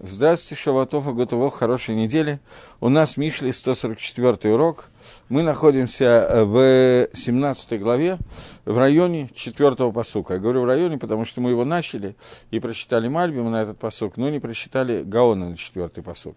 [0.00, 2.38] Здравствуйте, Шаватов и Готово, хорошей недели.
[2.80, 4.84] У нас Мишли 144 урок.
[5.28, 8.18] Мы находимся э, в 17 главе,
[8.64, 10.34] в районе 4 посука.
[10.34, 12.14] Я говорю в районе, потому что мы его начали
[12.52, 16.36] и прочитали Мальбима на этот посук, но не прочитали Гаона на 4 посук.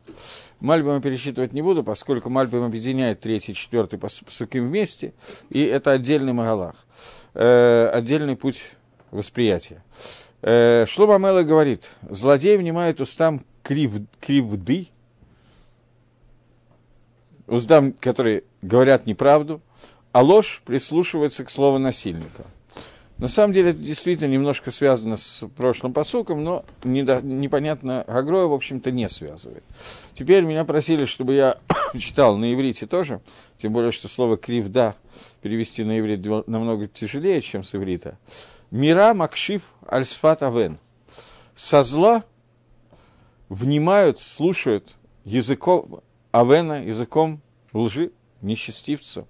[0.59, 5.13] Мальбима пересчитывать не буду, поскольку Мальбим объединяет 3 и 4 посуки вместе,
[5.51, 6.77] и это отдельный Магалах,
[7.35, 8.59] э, отдельный путь
[9.11, 9.83] восприятия.
[10.41, 14.87] Э, Шлома Мела говорит, злодей внимает устам крив, кривды,
[17.47, 19.61] уздам, которые говорят неправду,
[20.11, 22.45] а ложь прислушивается к слову насильника.
[23.21, 28.53] На самом деле это действительно немножко связано с прошлым посуком, но недо, непонятно, Гагроя, в
[28.53, 29.63] общем-то, не связывает.
[30.13, 31.59] Теперь меня просили, чтобы я
[31.95, 33.21] читал на иврите тоже,
[33.57, 34.95] тем более, что слово «кривда»
[35.43, 38.17] перевести на иврит намного тяжелее, чем с иврита.
[38.71, 40.79] «Мира макшив альсфат авен».
[41.53, 42.23] Со зла
[43.51, 47.41] внимают, слушают языком Авена, языком
[47.73, 49.27] лжи, нечестивцу.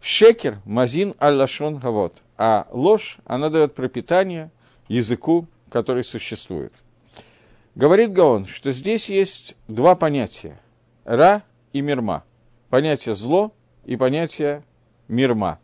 [0.00, 2.22] Шекер, мазин аль-лашон гавот.
[2.38, 4.52] А ложь, она дает пропитание
[4.86, 6.72] языку, который существует.
[7.74, 10.60] Говорит Гаон, что здесь есть два понятия.
[11.04, 12.24] Ра и мирма.
[12.68, 13.52] Понятие зло
[13.84, 14.62] и понятие
[15.08, 15.58] мирма.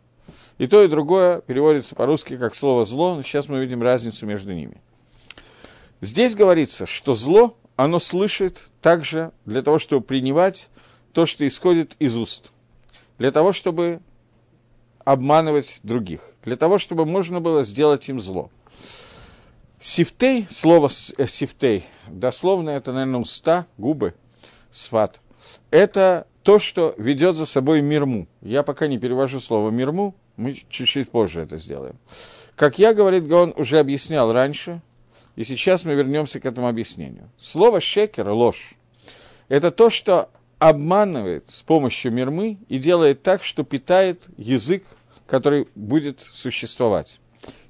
[0.57, 4.53] И то, и другое переводится по-русски как слово зло, но сейчас мы видим разницу между
[4.53, 4.81] ними.
[6.01, 10.69] Здесь говорится, что зло оно слышит также для того, чтобы принимать
[11.13, 12.51] то, что исходит из уст,
[13.17, 14.01] для того, чтобы
[15.05, 18.49] обманывать других, для того, чтобы можно было сделать им зло.
[19.79, 24.15] Сифтей, слово э, сифтей, дословно это, наверное, уста, губы,
[24.71, 25.21] сват,
[25.69, 28.27] это то, что ведет за собой мирму.
[28.41, 31.95] Я пока не перевожу слово мирму, мы чуть-чуть позже это сделаем.
[32.55, 34.81] Как я, говорит Гаон, уже объяснял раньше,
[35.37, 37.29] и сейчас мы вернемся к этому объяснению.
[37.37, 38.73] Слово «шекер»— ложь.
[39.47, 44.83] Это то, что обманывает с помощью мирмы и делает так, что питает язык,
[45.27, 47.19] который будет существовать.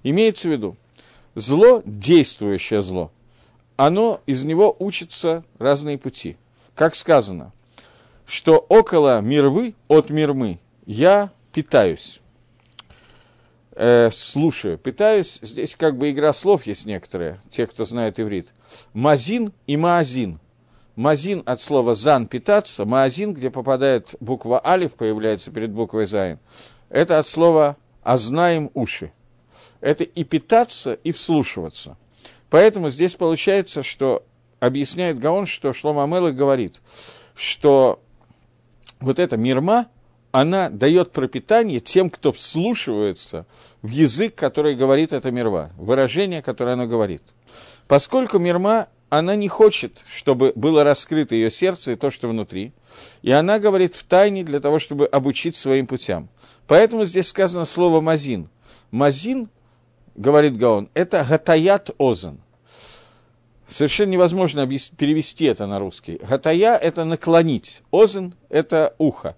[0.02, 0.78] Имеется в виду,
[1.36, 3.12] зло, действующее зло,
[3.76, 6.38] оно, из него учатся разные пути.
[6.74, 7.52] Как сказано,
[8.26, 12.22] что около мирвы, от мирмы, я питаюсь
[13.78, 18.54] э, слушаю, пытаюсь, здесь как бы игра слов есть некоторые, те, кто знает иврит.
[18.94, 20.40] Мазин и маазин.
[20.96, 26.40] Мазин от слова зан– питаться, маазин, где попадает буква алиф, появляется перед буквой зайн.
[26.90, 29.12] Это от слова ознаем уши.
[29.80, 31.98] Это и питаться, и вслушиваться.
[32.50, 34.26] Поэтому здесь получается, что
[34.60, 36.82] объясняет Гаон, что Шлома Амелах говорит,
[37.36, 38.02] что
[39.00, 39.88] вот эта мирма–
[40.46, 43.46] дает пропитание тем, кто вслушивается
[43.82, 47.24] в язык, который говорит эта мирва, выражение, которое она говорит.
[47.88, 52.74] Поскольку мирма, она не хочет, чтобы было раскрыто ее сердце и то, что внутри,
[53.22, 56.30] и она говорит в тайне для того, чтобы обучить своим путям.
[56.68, 58.50] Поэтому здесь сказано слово «мазин».
[58.92, 59.50] «Мазин»,
[60.16, 62.40] говорит Гаон, это «гатаят озан».
[63.68, 66.20] Совершенно невозможно перевести это на русский.
[66.28, 69.36] Гатая– это наклонить, озен– это ухо.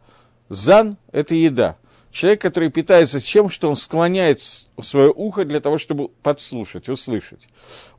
[0.49, 1.77] Зан– это еда.
[2.11, 4.41] Человек, который питается тем, что он склоняет
[4.81, 7.47] свое ухо для того, чтобы подслушать, услышать.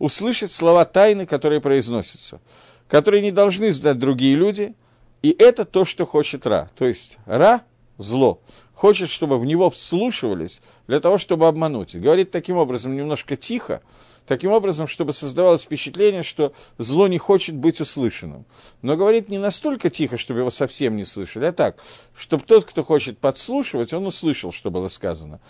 [0.00, 2.40] Услышать слова тайны, которые произносятся,
[2.88, 4.74] которые не должны знать другие люди,
[5.22, 6.68] и это то, что хочет Ра.
[6.76, 7.62] То есть Ра–
[7.98, 8.40] зло.
[8.74, 11.94] Хочет, чтобы в него вслушивались для того, чтобы обмануть.
[11.94, 13.82] говорит таким образом немножко тихо,
[14.26, 18.44] таким образом, чтобы создавалось впечатление, что зло не хочет быть услышанным.
[18.82, 21.78] Но говорит не настолько тихо, чтобы его совсем не слышали, а так,
[22.14, 25.40] чтобы тот, кто хочет подслушивать, он услышал, что было сказано.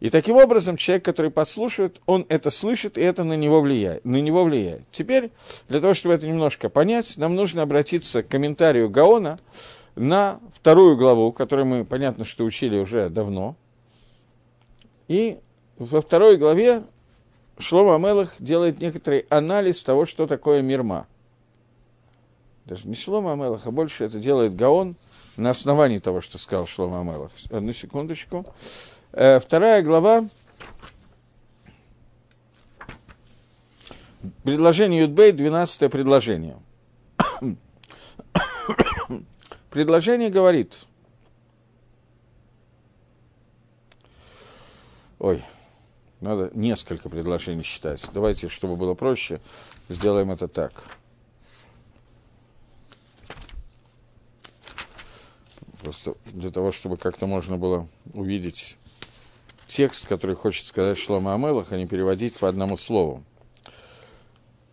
[0.00, 4.04] И таким образом человек, который подслушивает, он это слышит, и это на него влияет.
[4.04, 4.82] На него влияет.
[4.90, 5.30] Теперь,
[5.68, 9.38] для того, чтобы это немножко понять, нам нужно обратиться к комментарию Гаона
[9.96, 13.56] на вторую главу, которую мы, понятно, что учили уже давно.
[15.06, 15.38] И
[15.76, 16.82] во второй главе
[17.60, 21.06] Шлома Амелах делает некоторый анализ того, что такое мирма.
[22.64, 24.96] Даже не Шлома Амелах, а больше это делает Гаон
[25.36, 27.30] на основании того, что сказал Шлома Амелах.
[27.50, 28.46] Одну секундочку.
[29.12, 30.28] Э, вторая глава.
[34.44, 36.58] Предложение Юдбей, 12 предложение.
[39.70, 40.86] предложение говорит.
[45.18, 45.42] Ой,
[46.20, 48.06] надо несколько предложений считать.
[48.12, 49.40] Давайте, чтобы было проще,
[49.88, 50.84] сделаем это так.
[55.82, 58.76] Просто для того, чтобы как-то можно было увидеть
[59.66, 63.24] текст, который хочет сказать Шлома Амелах, а не переводить по одному слову.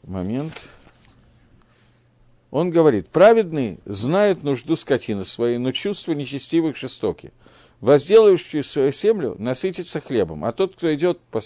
[0.03, 0.67] Момент.
[2.51, 7.31] Он говорит, праведные знают нужду скотины своей, но чувства нечестивых жестоки.
[7.79, 11.39] Возделающие свою землю насытится хлебом, а тот, кто идет по,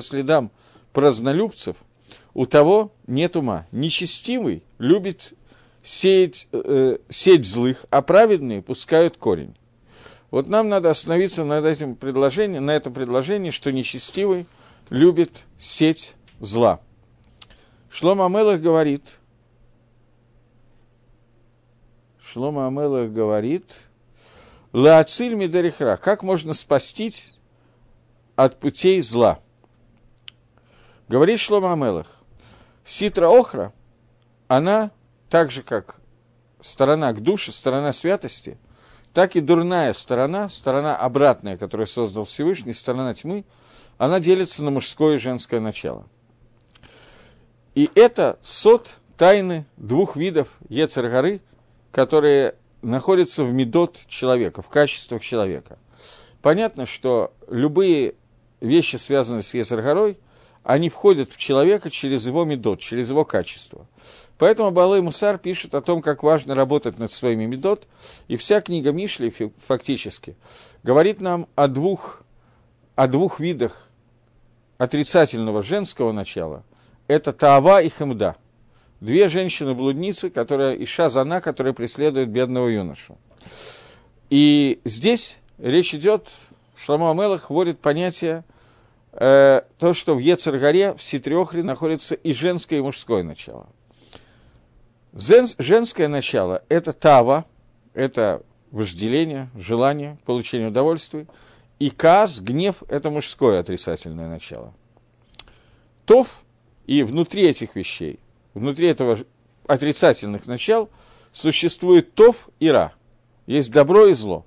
[0.00, 0.50] следам
[0.92, 1.76] празднолюбцев,
[2.34, 3.66] у того нет ума.
[3.72, 5.34] Нечестивый любит
[5.82, 9.54] сеять, э, сеть злых, а праведные пускают корень.
[10.30, 14.46] Вот нам надо остановиться над этим предложением, на этом предложении, что нечестивый
[14.88, 16.80] любит сеть зла.
[17.90, 19.18] Шлома Амелах говорит,
[22.18, 23.88] Шлома Амелах говорит,
[24.72, 27.36] Лаациль Мидарихра, как можно спастись
[28.36, 29.40] от путей зла?
[31.08, 32.06] Говорит Шлома Амелах,
[32.84, 33.74] Ситра Охра,
[34.48, 34.90] она
[35.28, 36.00] так же, как
[36.60, 38.56] сторона к душе, сторона святости,
[39.12, 43.44] так и дурная сторона, сторона обратная, которую создал Всевышний, сторона тьмы,
[43.98, 46.06] она делится на мужское и женское начало.
[47.74, 51.42] И это сот тайны двух видов Ецергары,
[51.90, 55.78] которые находятся в медот человека, в качествах человека.
[56.42, 58.14] Понятно, что любые
[58.60, 60.18] вещи, связанные с Ецергарой,
[60.64, 63.86] они входят в человека через его медот, через его качество.
[64.38, 67.86] Поэтому Балай Мусар пишет о том, как важно работать над своими медот,
[68.28, 69.32] и вся книга Мишли
[69.66, 70.36] фактически
[70.82, 72.22] говорит нам о двух,
[72.94, 73.88] о двух видах
[74.78, 76.64] отрицательного женского начала–
[77.08, 78.36] это Таава и Хемда.
[79.02, 83.18] Две женщины-блудницы, которые, и Шазана, которые преследуют бедного юношу.
[84.30, 86.30] И здесь речь идет,
[86.76, 88.44] Шламу Амелах вводит понятие,
[89.10, 93.66] э, то, что в Ецаргаре, в Ситрехре находится и женское, и мужское начало.
[95.12, 97.44] Зен, женское начало– это Тава,
[97.94, 101.26] это вожделение, желание, получение удовольствия,
[101.80, 104.72] и Каз, гнев– это мужское отрицательное начало.
[106.04, 106.44] Тов
[106.86, 108.20] и внутри этих вещей,
[108.54, 109.18] внутри этого
[109.66, 110.90] отрицательных начал,
[111.30, 112.92] существует тов и ра.
[113.46, 114.44] Есть добро и зло.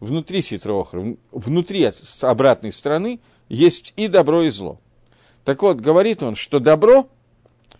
[0.00, 1.90] Внутри ситроохра, внутри
[2.22, 4.78] обратной стороны есть и добро, и зло.
[5.44, 7.08] Так вот, говорит он, что добро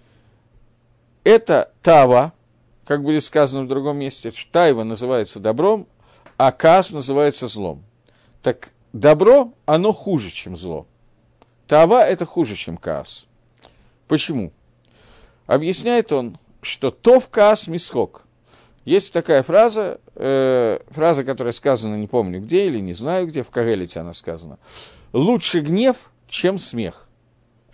[1.24, 2.32] –это тава,
[2.86, 5.86] как будет сказано в другом месте, тайва называется добром,
[6.36, 7.82] а каз называется злом.
[8.42, 10.86] Так добро, оно хуже, чем зло.
[11.66, 13.26] Тава– это хуже, чем каз.
[14.06, 14.52] Почему?
[15.46, 18.24] Объясняет он, что «тов каас мисхок».
[18.84, 23.50] Есть такая фраза, э, фраза, которая сказана, не помню где или не знаю где, в
[23.50, 24.58] Кагелите она сказана.
[25.12, 27.08] «Лучше гнев, чем смех».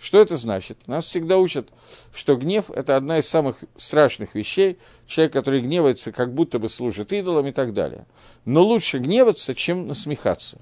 [0.01, 0.87] Что это значит?
[0.87, 1.69] Нас всегда учат,
[2.11, 4.79] что гнев– это одна из самых страшных вещей.
[5.05, 8.07] Человек, который гневается, как будто бы служит идолам и так далее.
[8.43, 10.57] Но лучше гневаться, чем насмехаться.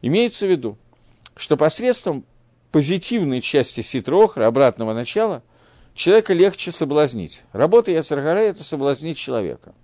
[0.00, 0.78] Имеется в виду,
[1.36, 2.24] что посредством
[2.72, 5.42] позитивной части ситрохра, обратного начала,
[5.94, 7.42] человека легче соблазнить.
[7.52, 9.74] Работа Яцергара– это соблазнить человека.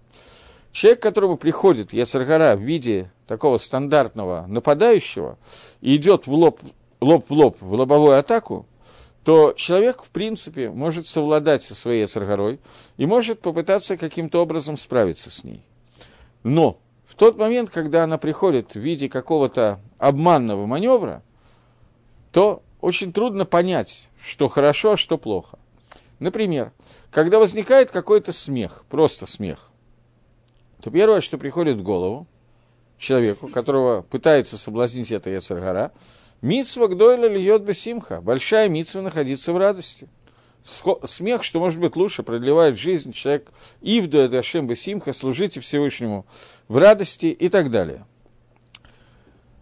[0.72, 5.38] Человек, которому приходит Яцергара в виде такого стандартного нападающего
[5.80, 6.60] и идет в лоб,
[7.00, 8.66] лоб в лоб в лобовую атаку,
[9.24, 12.60] то человек, в принципе, может совладать со своей Яцергарой
[12.96, 15.62] и может попытаться каким-то образом справиться с ней.
[16.44, 21.22] Но в тот момент, когда она приходит в виде какого-то обманного маневра,
[22.30, 25.58] то очень трудно понять, что хорошо, а что плохо.
[26.18, 26.72] Например,
[27.10, 29.70] когда возникает какой-то смех, просто смех,
[30.82, 32.26] то первое, что приходит в голову
[32.98, 35.92] человеку, которого пытается соблазнить это Яцергара,
[36.40, 40.08] митсва гдойля льет бы симха, большая митсва находиться в радости.
[41.04, 46.26] Смех, что может быть лучше, продлевает жизнь, человек ивду это Ашем Симха, служите Всевышнему
[46.66, 48.04] в радости и так далее.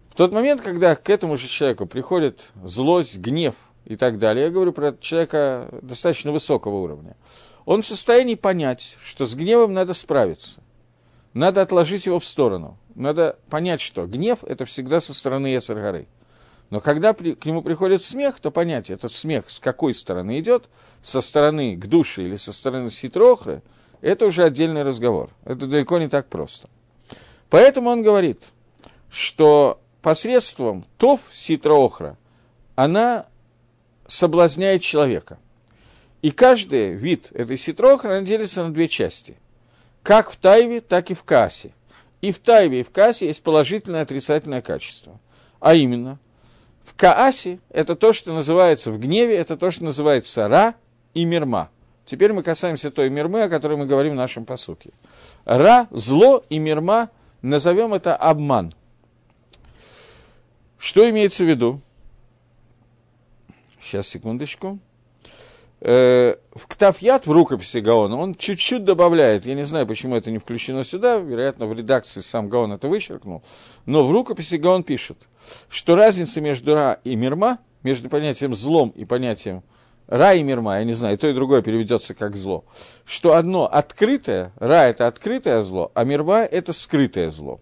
[0.09, 4.51] В тот момент, когда к этому же человеку приходит злость, гнев и так далее, я
[4.51, 7.17] говорю про человека достаточно высокого уровня,
[7.65, 10.61] он в состоянии понять, что с гневом надо справиться.
[11.33, 12.79] Надо отложить его в сторону.
[12.95, 16.07] Надо понять, что гнев– это всегда со стороны Ецаргары.
[16.71, 20.69] Но когда при, к нему приходит смех, то понять, этот смех с какой стороны идет,
[21.03, 23.63] со стороны к душе или со стороны ситрохры,
[24.01, 25.31] это уже отдельный разговор.
[25.45, 26.69] Это далеко не так просто.
[27.51, 28.53] Поэтому он говорит,
[29.11, 32.19] что посредством тов ситроохра
[32.75, 33.27] она
[34.07, 35.39] соблазняет человека.
[36.23, 39.37] И каждый вид этой ситроохра делится на две части.
[40.03, 41.73] Как в тайве, так и в кассе.
[42.21, 45.21] И в тайве, и в кассе есть положительное и отрицательное качество.
[45.61, 46.19] А именно,
[46.83, 50.75] в каасе это то, что называется, в гневе это то, что называется ра
[51.13, 51.71] и мирма.
[52.07, 54.91] Теперь мы касаемся той мирмы, о которой мы говорим в нашем посуке.
[55.45, 57.11] Ра, зло и мирма,
[57.43, 58.75] назовем это обман–
[60.85, 61.81] что имеется в виду?
[63.95, 64.81] Сейчас, секундочку.
[65.81, 70.39] э, в Ктафьят, в рукописи Гаона, он чуть-чуть добавляет, я не знаю, почему это не
[70.39, 73.45] включено сюда, вероятно, в редакции сам Гаон это вычеркнул,
[73.87, 75.29] но в рукописи Гаон пишет,
[75.69, 79.63] что разница между Ра и Мирма, между понятием злом и понятием
[80.09, 82.65] Ра и Мирма, я не знаю, и то, и другое переведется как зло,
[83.05, 87.61] что одно открытое, Ра– это открытое зло, а Мирма– это скрытое зло.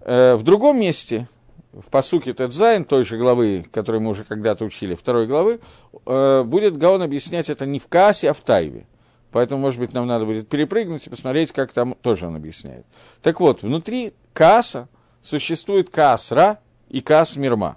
[0.00, 1.28] Э, в другом месте–
[1.72, 5.60] в посуке Тедзайн, той же главы, которую мы уже когда-то учили, второй главы,
[6.06, 8.86] э, будет Гаон объяснять это не в Каасе, а в Тайве.
[9.30, 12.84] Поэтому, может быть, нам надо будет перепрыгнуть и посмотреть, как там тоже он объясняет.
[13.22, 14.88] Так вот, внутри Кааса
[15.22, 16.58] существует Каас Ра
[16.88, 17.76] и Каас Мирма.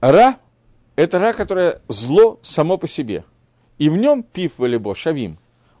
[0.00, 0.36] Ра–
[0.96, 3.24] это Ра, которое зло само по себе.
[3.78, 5.38] И в нем пив валибо, шавим.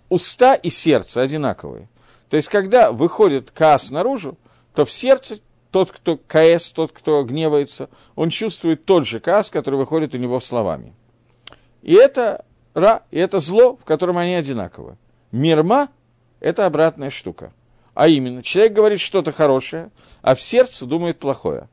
[0.08, 1.88] Уста и сердце одинаковые.
[2.28, 4.38] То есть, когда выходит Каас наружу,
[4.72, 9.76] то в сердце тот, кто КС, тот, кто гневается, он чувствует тот же каас, который
[9.76, 10.94] выходит у него в словами.
[11.82, 14.96] И это ра, и это зло, в котором они одинаковы.
[15.32, 15.88] Мирма–
[16.40, 17.52] это обратная штука.
[17.94, 19.90] А именно, человек говорит что-то хорошее,
[20.22, 21.68] а в сердце думает плохое.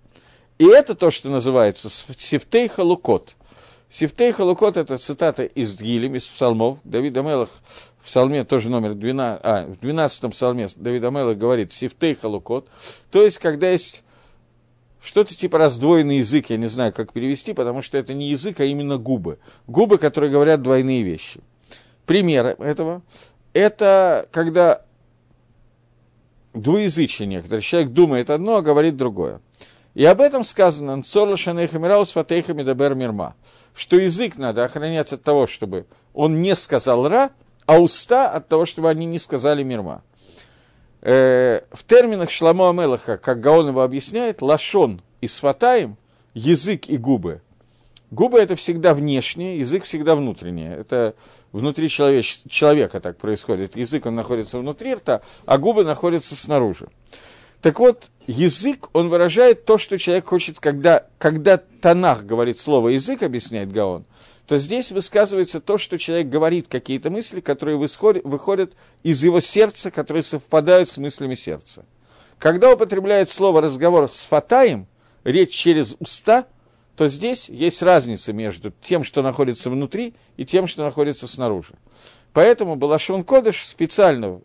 [0.58, 3.36] И это то, что называется сифтей халукот.
[3.90, 6.80] Сифтей халукот– это цитата из Гилем, из псалмов.
[6.84, 7.50] Давид Амелах
[8.08, 12.70] в псалме, тоже номер 12, а, в 12 псалме Давид Амелах говорит «сифтей халукот»,
[13.12, 14.06] то есть, когда есть
[15.02, 18.64] что-то типа раздвоенный язык, я не знаю, как перевести, потому что это не язык, а
[18.64, 19.40] именно губы.
[19.68, 21.42] Губы, которые говорят двойные вещи.
[22.06, 23.02] Пример этого–
[23.54, 24.84] это когда
[26.54, 27.62] двуязычие некоторые.
[27.62, 29.42] Человек думает одно, а говорит другое.
[29.96, 33.36] И об этом сказано «Нцорла шанейхамираус фатейхами дабер мирма»,
[33.76, 37.32] что язык надо охранять от того, чтобы он не сказал «ра»,
[37.68, 40.02] а уста от того, чтобы они не сказали мирма.
[41.02, 45.98] Э, в терминах Шламу Амелаха, как Гаон его объясняет, лашон и сватаем,
[46.34, 47.42] язык и губы.
[48.10, 50.76] Губы это всегда внешнее, язык всегда внутреннее.
[50.76, 51.14] Это
[51.52, 52.44] внутри человеч...
[52.48, 53.76] человека так происходит.
[53.76, 56.88] Язык он находится внутри рта, а губы находятся снаружи.
[57.62, 63.24] Так вот, язык, он выражает то, что человек хочет, когда, когда Танах говорит слово язык,
[63.24, 64.06] объясняет Гаон,
[64.48, 68.74] то здесь высказывается то, что человек говорит, какие-то мысли, которые выходят
[69.04, 71.84] из его сердца, которые совпадают с мыслями сердца.
[72.40, 74.88] Когда употребляет слово разговор с фатаем,
[75.26, 76.46] речь через уста,
[76.96, 81.74] то здесь есть разница между тем, что находится внутри, и тем, что находится снаружи.
[82.32, 84.40] Поэтому Балашон Кодыш специально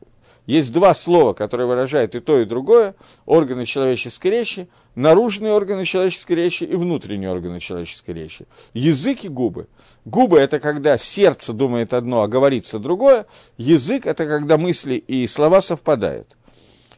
[0.47, 2.95] есть два слова, которые выражают и то, и другое,
[3.27, 8.47] органы человеческой речи, наружные органы человеческой речи и внутренние органы человеческой речи.
[8.75, 9.69] Язык и губы.
[10.05, 13.27] Губы– это когда сердце думает одно, а говорится другое.
[13.57, 16.37] Язык– это когда мысли и слова совпадают.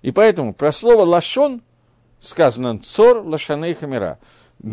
[0.01, 1.63] И поэтому про слово «лашон»
[2.21, 4.19] сказано «цор лашаней хамера».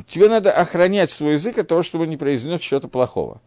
[0.07, 3.41] Тебе надо охранять свой язык от того, чтобы не произнес чего-то плохого.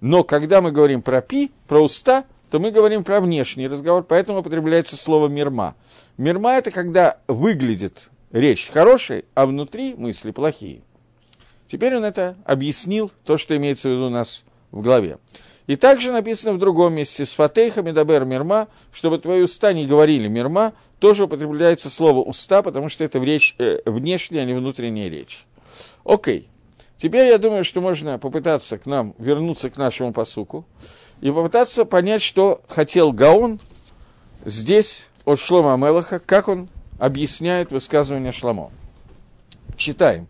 [0.00, 4.40] Но когда мы говорим про пи, про уста– то мы говорим про внешний разговор, поэтому
[4.40, 5.74] употребляется слово «мирма».
[6.16, 10.82] «Мирма»— это когда выглядит речь хорошей, а внутри мысли плохие.
[11.66, 15.18] Теперь он это объяснил, то, что имеется в виду у нас в главе.
[15.66, 20.28] И также написано в другом месте «С фатейхами дабер мирма», чтобы твои уста не говорили
[20.28, 25.44] мирма, тоже употребляется слово «уста», потому что это речь, э, внешняя, а не внутренняя речь.
[26.04, 26.48] Окей.
[26.96, 30.64] Теперь я думаю, что можно попытаться к нам вернуться к нашему посуку
[31.20, 33.60] и попытаться понять, что хотел Гаон
[34.44, 36.68] здесь от Шлома Амелаха, как он
[36.98, 38.70] объясняет высказывание Шламо.
[39.76, 40.28] Читаем.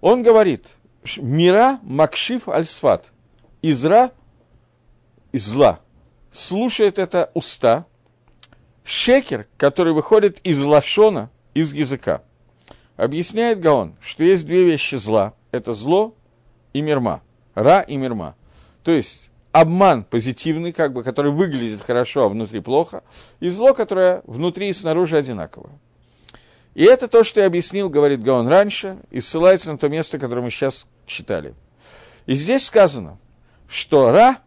[0.00, 0.76] Он говорит,
[1.16, 3.12] мира макшиф аль-сват,
[3.62, 4.12] изра
[5.32, 5.80] из зла.
[6.30, 7.86] Слушает это уста,
[8.82, 12.22] шекер, который выходит из лашона, из языка.
[12.96, 15.34] Объясняет Гаон, что есть две вещи зла.
[15.50, 16.14] Это зло
[16.72, 17.22] и мирма.
[17.54, 18.36] Ра и мирма.
[18.82, 23.04] То есть обман позитивный, как бы, который выглядит хорошо, а внутри плохо,
[23.38, 25.70] и зло, которое внутри и снаружи одинаково.
[26.74, 30.40] И это то, что я объяснил, говорит Гаон раньше, и ссылается на то место, которое
[30.40, 31.54] мы сейчас читали.
[32.26, 33.18] И здесь сказано,
[33.68, 34.38] что Ра,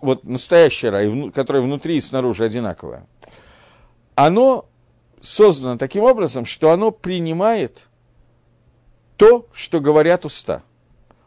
[0.00, 3.06] вот настоящее Ра, которое внутри и снаружи одинаковое,
[4.14, 4.70] оно
[5.20, 7.88] создано таким образом, что оно принимает
[9.18, 10.62] то, что говорят уста.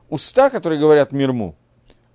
[0.09, 1.58] Уста, которые говорят мирму,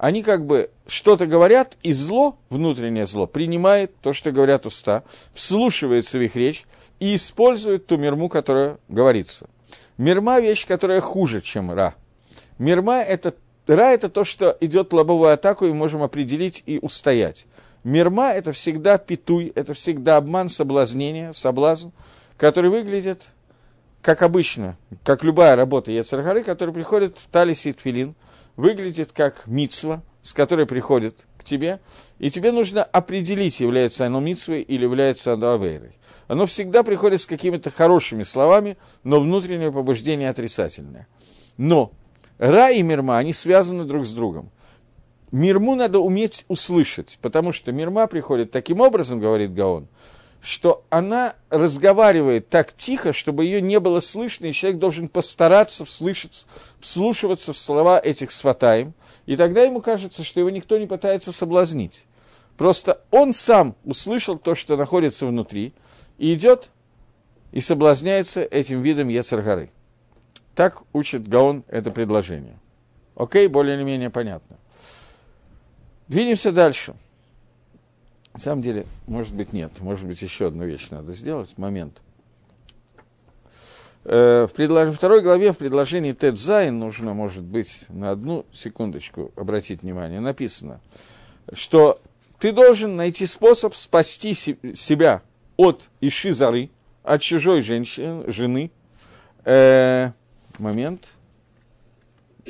[0.04, 6.18] они как бы что-то говорят, и зло, внутреннее зло, принимает то, что говорят уста, вслушивается
[6.18, 6.66] в их речь
[7.00, 9.46] и использует ту мирму, которая говорится.
[9.96, 11.94] Мирма– вещь, которая хуже, чем ра.
[12.58, 13.32] Мирма– это
[13.66, 17.46] Ра– это то, что идет лобовую атаку, и можем определить и устоять.
[17.82, 21.88] Мирма– это всегда питуй, это всегда обман, соблазнение, соблазн,
[22.36, 23.30] который выглядит,
[24.02, 28.14] как обычно, как любая работа Яцергары, который приходит в талисе и тфилин,
[28.56, 31.80] выглядит как мицва, с которой приходит к тебе,
[32.18, 35.96] и тебе нужно определить, является оно мицвой или является оно авейрой.
[36.26, 41.06] Оно всегда приходит с какими-то хорошими словами, но внутреннее побуждение отрицательное.
[41.58, 41.92] Но
[42.38, 44.50] Ра и Мирма, они связаны друг с другом.
[45.30, 49.88] Мирму надо уметь услышать, потому что Мирма приходит таким образом, говорит Гаон,
[50.44, 56.44] что она разговаривает так тихо, чтобы ее не было слышно, и человек должен постараться вслышаться,
[56.80, 58.92] вслушиваться в слова этих сватаем,
[59.24, 62.04] и тогда ему кажется, что его никто не пытается соблазнить.
[62.58, 65.72] Просто он сам услышал то, что находится внутри,
[66.18, 66.70] и идет
[67.50, 69.70] и соблазняется этим видом Ецаргары.
[70.54, 72.58] Так учит Гаон это предложение.
[73.16, 74.58] Окей, более или менее понятно.
[76.06, 76.94] Двинемся дальше.
[78.34, 79.80] На самом деле, может быть, нет.
[79.80, 81.56] Может быть, еще одну вещь надо сделать.
[81.56, 82.02] Момент.
[84.04, 84.94] Э, в предлож...
[84.94, 90.80] второй главе, в предложении Тед Зайн, нужно, может быть, на одну секундочку обратить внимание, написано,
[91.52, 92.00] что
[92.38, 95.22] ты должен найти способ спасти себя
[95.56, 96.70] от Ишизары,
[97.04, 98.70] от чужой женщины, жены.
[99.44, 100.10] Э,
[100.58, 101.12] момент.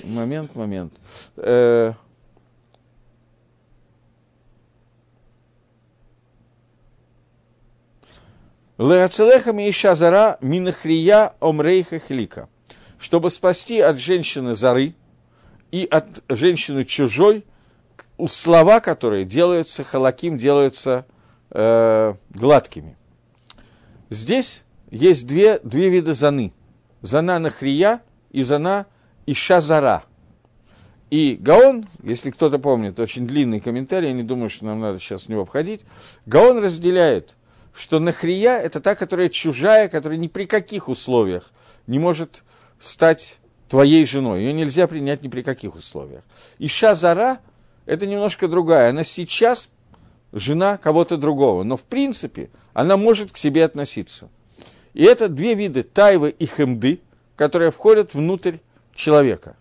[0.02, 0.94] Момент, момент.
[1.36, 1.92] Э,
[8.78, 12.48] Леацелеха Мииша Зара Минахрия Омрейха Хлика.
[12.98, 14.94] Чтобы спасти от женщины Зары
[15.70, 17.44] и от женщины чужой,
[18.26, 21.06] слова, которые делаются халаким, делаются
[21.50, 22.96] э, гладкими.
[24.10, 26.52] Здесь есть две, две вида заны.
[27.00, 28.00] Зана Нахрия
[28.30, 28.86] и зана
[29.26, 30.04] Иша Зара.
[31.10, 35.24] И Гаон, если кто-то помнит, очень длинный комментарий, я не думаю, что нам надо сейчас
[35.24, 35.82] в него входить,
[36.26, 37.36] Гаон разделяет–
[37.74, 41.50] что нахрия– это та, которая чужая, которая ни при каких условиях
[41.86, 42.44] не может
[42.78, 44.40] стать твоей женой.
[44.40, 46.22] Ее нельзя принять ни при каких условиях.
[46.58, 47.38] Иша Зара–
[47.86, 48.90] это немножко другая.
[48.90, 49.68] Она сейчас
[50.32, 54.28] жена кого-то другого, но в принципе она может к себе относиться.
[54.92, 57.00] И это две виды тайвы и хемды,
[57.34, 58.58] которые входят внутрь
[58.94, 59.56] человека.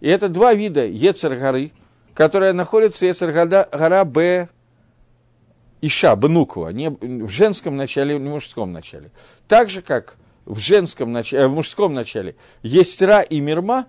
[0.00, 1.72] И это два вида Ецер-горы,
[2.14, 4.48] которые находятся Ецер-гора Б
[5.80, 9.10] Иша, Бнуква, не в женском начале, не в мужском начале.
[9.46, 13.86] Так же, как в, женском начале, э, в мужском начале есть Ра и Мирма,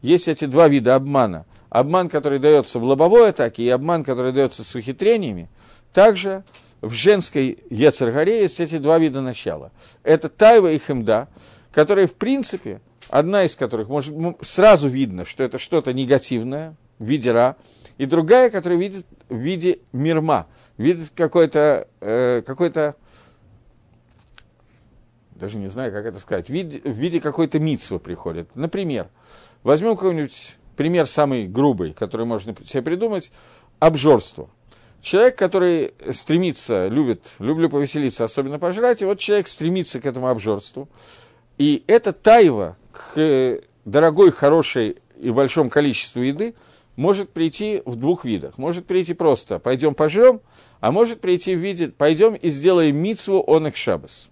[0.00, 1.44] есть эти два вида обмана.
[1.70, 5.50] Обман, который дается в лобовой атаке, и обман, который дается с ухитрениями.
[5.92, 6.44] Также
[6.80, 9.72] в женской Ецаргаре есть эти два вида начала.
[10.02, 11.28] Это Тайва и Хемда,
[11.72, 17.32] которые, в принципе, одна из которых может, сразу видно, что это что-то негативное в виде
[17.32, 17.56] Ра,
[17.98, 22.96] и другая, которая видит в виде мирма, видит какой-то, э, какой-то,
[25.32, 28.54] даже не знаю, как это сказать, в виде, в виде какой-то митсвы приходит.
[28.54, 29.08] Например,
[29.62, 33.32] возьмем какой-нибудь пример самый грубый, который можно себе придумать,
[33.78, 34.48] обжорство.
[35.00, 40.88] Человек, который стремится, любит, люблю повеселиться, особенно пожрать, и вот человек стремится к этому обжорству.
[41.56, 46.54] И это тайва к дорогой, хорошей и большому количеству еды–
[46.98, 48.58] может прийти в двух видах.
[48.58, 50.40] Может прийти просто «пойдем пожрем»,
[50.80, 54.28] а может прийти в виде «пойдем и сделаем мицву он их шабас».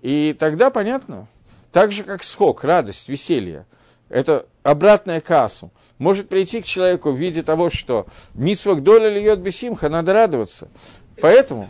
[0.00, 1.28] И тогда понятно,
[1.70, 3.66] так же как схок, радость, веселье,
[4.08, 9.90] это обратная кассу, может прийти к человеку в виде того, что митсвах доля льет бесимха,
[9.90, 10.68] надо радоваться.
[11.20, 11.68] Поэтому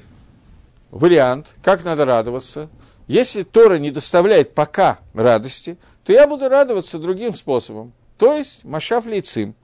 [0.92, 2.68] вариант, как надо радоваться,
[3.08, 7.92] если Тора не доставляет пока радости, то я буду радоваться другим способом.
[8.18, 9.54] То есть Машав Лейцим,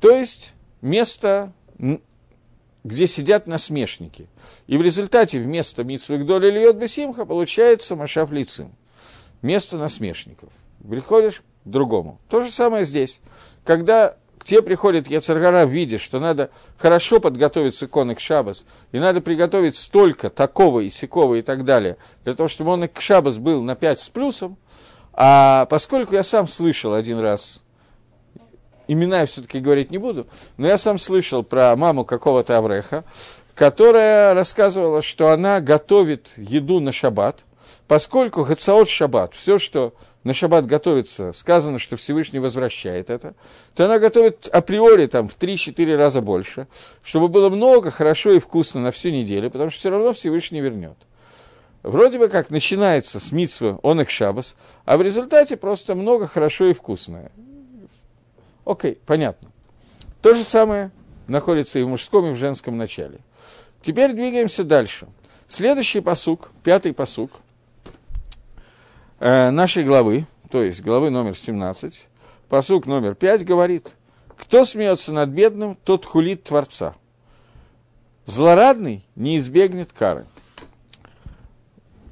[0.00, 1.52] то есть место,
[2.84, 4.28] где сидят насмешники.
[4.66, 8.72] И в результате вместо Митсвы Гдоли Льет Бесимха получается Машав Лейцим,
[9.42, 10.52] место насмешников.
[10.88, 12.18] Приходишь к другому.
[12.28, 13.20] То же самое здесь.
[13.64, 18.64] Когда к тебе приходит Яцергара в виде, что надо хорошо подготовиться к он к Шабас,
[18.90, 23.02] и надо приготовить столько такого и сякого и так далее, для того, чтобы он к
[23.02, 24.56] Шабас был на 5 с плюсом,
[25.12, 27.62] а поскольку я сам слышал один раз,
[28.88, 33.04] имена я все-таки говорить не буду, но я сам слышал про маму какого-то Авреха,
[33.54, 37.44] которая рассказывала, что она готовит еду на шаббат,
[37.86, 39.94] поскольку Гацаот шаббат, все, что
[40.24, 43.34] на шаббат готовится, сказано, что Всевышний возвращает это,
[43.74, 46.66] то она готовит априори там в 3-4 раза больше,
[47.02, 50.96] чтобы было много, хорошо и вкусно на всю неделю, потому что все равно Всевышний вернет
[51.82, 56.66] вроде бы как начинается с митсвы он их шабас, а в результате просто много хорошо
[56.66, 57.30] и вкусное.
[58.64, 59.50] Окей, понятно.
[60.22, 60.90] То же самое
[61.26, 63.18] находится и в мужском, и в женском начале.
[63.82, 65.08] Теперь двигаемся дальше.
[65.48, 67.32] Следующий посук, пятый посук
[69.18, 72.08] э, нашей главы, то есть главы номер 17,
[72.48, 73.96] посук номер пять говорит,
[74.36, 76.94] кто смеется над бедным, тот хулит Творца.
[78.26, 80.26] Злорадный не избегнет кары.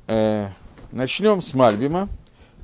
[0.08, 0.48] Э,
[0.90, 2.08] начнем с Мальбима,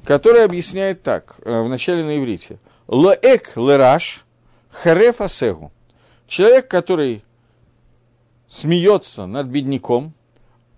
[0.02, 2.58] который объясняет так, э, начале на иврите.
[2.88, 4.24] Лоэк лераш
[4.70, 5.70] хареф асегу.
[6.26, 7.22] Человек, который
[8.48, 10.14] смеется над бедняком,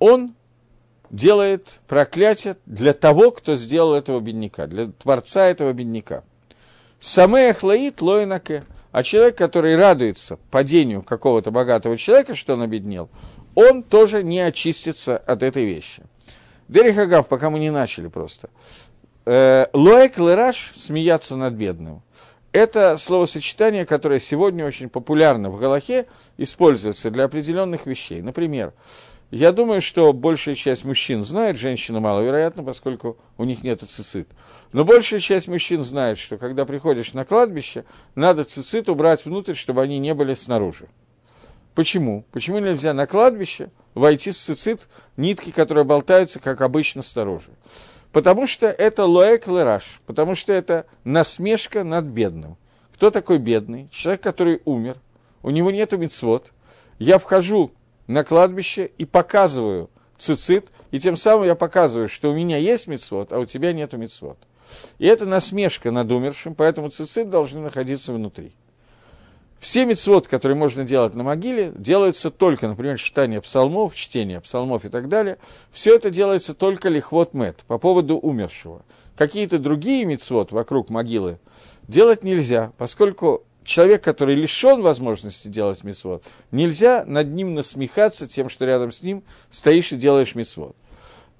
[0.00, 0.34] он
[1.10, 6.24] делает проклятие для того, кто сделал этого бедняка, для творца этого бедняка.
[6.98, 8.64] Самех лаит лоинаке.
[8.90, 13.08] А человек, который радуется падению какого-то богатого человека, что он обеднел,
[13.54, 16.02] он тоже не очистится от этой вещи.
[16.68, 18.50] Дерихагав, пока мы не начали просто.
[19.24, 22.02] Э, Лоэк лераш– смеяться над бедным.
[22.52, 26.06] Это словосочетание, которое сегодня очень популярно в Галахе,
[26.38, 28.22] используется для определенных вещей.
[28.22, 28.72] Например,
[29.30, 34.28] я думаю, что большая часть мужчин знает, женщины маловероятно, поскольку у них нет цицит.
[34.72, 39.82] Но большая часть мужчин знает, что когда приходишь на кладбище, надо цицит убрать внутрь, чтобы
[39.82, 40.88] они не были снаружи.
[41.76, 42.24] Почему?
[42.32, 47.50] Почему нельзя на кладбище войти с цицит, нитки, которые болтаются, как обычно, снаружи?
[48.12, 52.56] Потому что это лоэк лераш, потому что это насмешка над бедным.
[52.94, 53.90] Кто такой бедный?
[53.92, 54.96] Человек, который умер,
[55.42, 56.50] у него нет мицвод.
[56.98, 57.72] Я вхожу
[58.06, 63.34] на кладбище и показываю цицит, и тем самым я показываю, что у меня есть мицвод,
[63.34, 64.38] а у тебя нет мицвод.
[64.96, 68.54] И это насмешка над умершим, поэтому цицит должны находиться внутри.
[69.60, 74.88] Все мицвод, которые можно делать на могиле, делаются только, например, читание псалмов, чтение псалмов и
[74.88, 75.38] так далее.
[75.72, 78.82] Все это делается только лихвот мед, по поводу умершего.
[79.16, 81.38] Какие-то другие мицвод вокруг могилы
[81.88, 88.66] делать нельзя, поскольку человек, который лишен возможности делать мицвод, нельзя над ним насмехаться тем, что
[88.66, 90.76] рядом с ним стоишь и делаешь мицвод.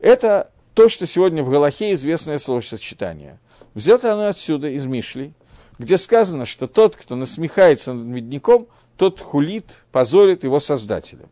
[0.01, 3.39] Это то, что сегодня в Галахе известное словосочетание.
[3.75, 5.33] Взято оно отсюда, из Мишли,
[5.79, 11.27] где сказано, что тот, кто насмехается над медником, тот хулит, позорит его создателя.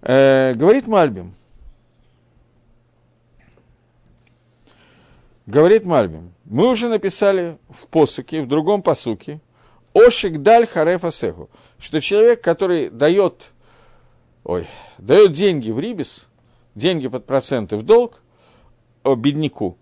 [0.00, 1.34] Э, говорит Мальбим.
[5.46, 6.32] Говорит Мальбим.
[6.44, 9.40] Мы уже написали в посуке, в другом посуке,
[9.92, 13.50] Ошик даль хареф асеху, что человек, который дает,
[14.42, 16.28] ой, дает деньги в рибис,
[16.74, 18.22] деньги под проценты в долг
[19.02, 19.76] о, бедняку,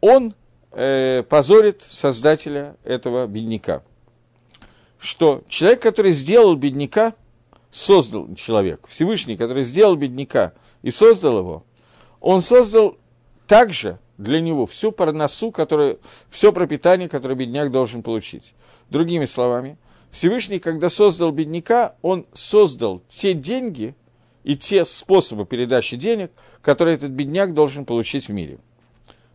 [0.00, 0.34] он
[0.72, 3.82] э, позорит создателя этого бедняка.
[4.98, 7.14] Что человек, который сделал бедняка,
[7.70, 11.64] создал человек, Всевышний, который сделал бедняка и создал его,
[12.20, 12.96] он создал
[13.46, 15.98] также для него всю парносу, которую,
[16.30, 18.54] все пропитание, которое бедняк должен получить.
[18.90, 19.76] Другими словами,
[20.10, 23.94] Всевышний, когда создал бедняка, он создал те деньги
[24.44, 26.30] и те способы передачи денег,
[26.60, 28.58] которые этот бедняк должен получить в мире.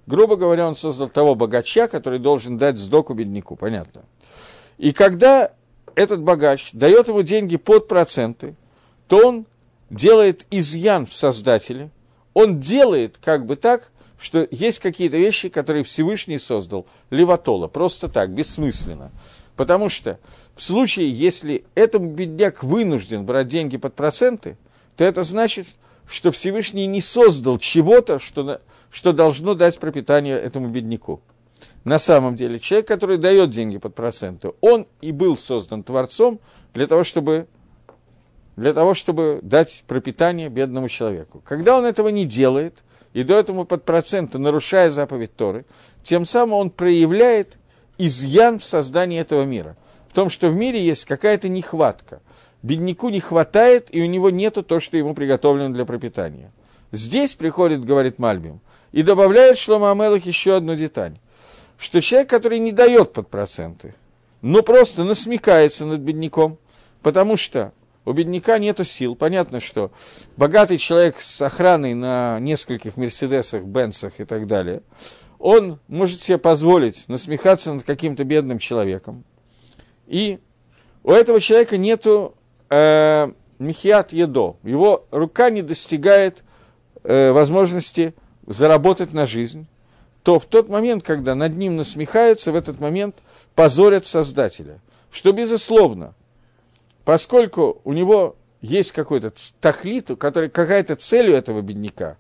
[0.07, 4.05] Грубо говоря, он создал того богача, который должен дать сдоку бедняку, понятно.
[4.77, 5.51] И когда
[5.95, 8.55] этот богач дает ему деньги под проценты,
[9.07, 9.45] то он
[9.89, 11.91] делает изъян в создателе,
[12.33, 18.31] он делает как бы так, что есть какие-то вещи, которые Всевышний создал, леватола, просто так,
[18.31, 19.11] бессмысленно.
[19.57, 20.19] Потому что
[20.55, 24.57] в случае, если этот бедняк вынужден брать деньги под проценты,
[24.95, 25.67] то это значит,
[26.07, 31.21] что Всевышний не создал чего-то, что, что должно дать пропитание этому бедняку.
[31.83, 36.39] На самом деле, человек, который дает деньги под проценты, он и был создан Творцом
[36.73, 37.47] для того, чтобы,
[38.55, 41.41] для того, чтобы дать пропитание бедному человеку.
[41.45, 45.65] Когда он этого не делает, и до этого под проценты, нарушая заповедь Торы,
[46.03, 47.57] тем самым он проявляет
[47.97, 49.75] изъян в создании этого мира.
[50.09, 52.21] В том, что в мире есть какая-то нехватка.
[52.67, 56.51] Бедняку не хватает, и у него нету то, что ему приготовлено для пропитания.
[56.91, 58.59] Здесь приходит, говорит Мальбим,
[58.91, 61.17] и добавляет Шлома Амелах еще одну деталь,
[61.77, 63.95] что человек, который не дает под проценты,
[64.41, 66.57] но просто насмекается над бедняком,
[67.01, 67.71] потому что
[68.03, 69.15] у бедняка нету сил.
[69.15, 69.91] Понятно, что
[70.35, 74.81] богатый человек с охраной на нескольких Мерседесах, Бенцах и так далее,
[75.39, 79.23] он может себе позволить насмехаться над каким-то бедным человеком.
[80.05, 80.39] И
[81.03, 82.36] у этого человека нету
[82.69, 84.57] э, михиат едо.
[84.63, 86.43] Его рука не достигает
[87.03, 88.13] э, возможности
[88.45, 89.67] заработать на жизнь.
[90.23, 93.17] То в тот момент, когда над ним насмехаются, в этот момент
[93.55, 94.79] позорят Создателя.
[95.09, 96.15] Что, безусловно,
[97.05, 102.17] поскольку у него есть какой-то тахлит, который, какая-то цель у этого бедняка,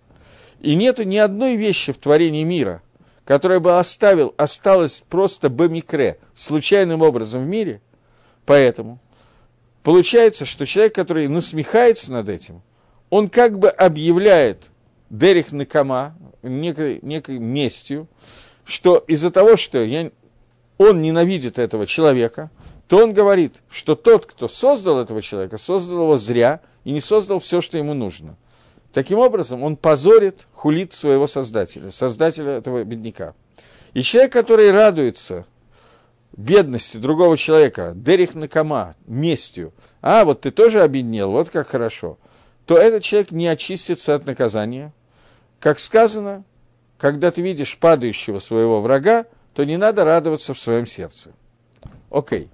[0.61, 2.81] и нету ни одной вещи в творении мира,
[3.25, 7.81] которая бы оставил, осталась просто бомикре, случайным образом в мире,
[8.45, 8.99] поэтому
[9.87, 12.61] получается, что человек, который насмехается над этим,
[13.09, 14.69] он как бы объявляет
[15.09, 18.09] Дерих Накама, некой, некой местью,
[18.65, 20.11] что из-за того, что я
[20.77, 22.51] он ненавидит этого человека,
[22.89, 27.39] то он говорит, что тот, кто создал этого человека, создал его зря и не создал
[27.39, 28.35] все, что ему нужно.
[28.91, 33.35] Таким образом, он позорит, хулит своего создателя, создателя этого бедняка.
[33.93, 35.45] И человек, который радуется
[36.37, 42.17] бедности другого человека, дерих накама, местью, а вот ты тоже обеднел, вот как хорошо,
[42.65, 44.93] то этот человек не очистится от наказания.
[45.59, 46.43] Как сказано,
[46.97, 51.31] когда ты видишь падающего своего врага, то не надо радоваться в своем сердце.
[52.11, 52.49] Окей.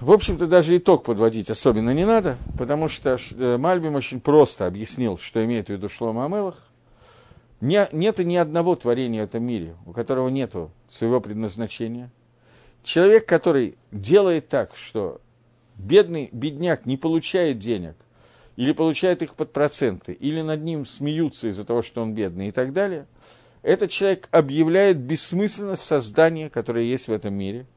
[0.00, 5.18] В общем-то, даже итог подводить особенно не надо, потому что э, Мальбим очень просто объяснил,
[5.18, 6.67] что имеет в виду Шлома Амелах.
[7.60, 10.54] Не, нет ни одного творения в этом мире, у которого нет
[10.86, 12.10] своего предназначения.
[12.82, 15.20] Человек, который делает так, что
[15.76, 17.96] бедный бедняк не получает денег,
[18.56, 22.52] или получает их под проценты, или над ним смеются из-за того, что он бедный и
[22.52, 23.06] так далее,
[23.62, 27.66] этот человек объявляет бессмысленность создания, которое есть в этом мире–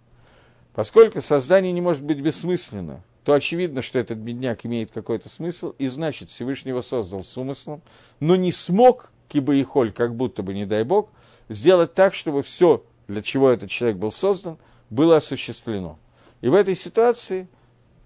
[0.73, 5.87] Поскольку создание не может быть бессмысленно, то очевидно, что этот бедняк имеет какой-то смысл, и
[5.87, 7.81] значит, Всевышнего создал с умыслом,
[8.19, 11.09] но не смог, киба и холь, как будто бы, не дай бог,
[11.49, 14.57] сделать так, чтобы все, для чего этот человек был создан,
[14.89, 15.99] было осуществлено.
[16.41, 17.47] И в этой ситуации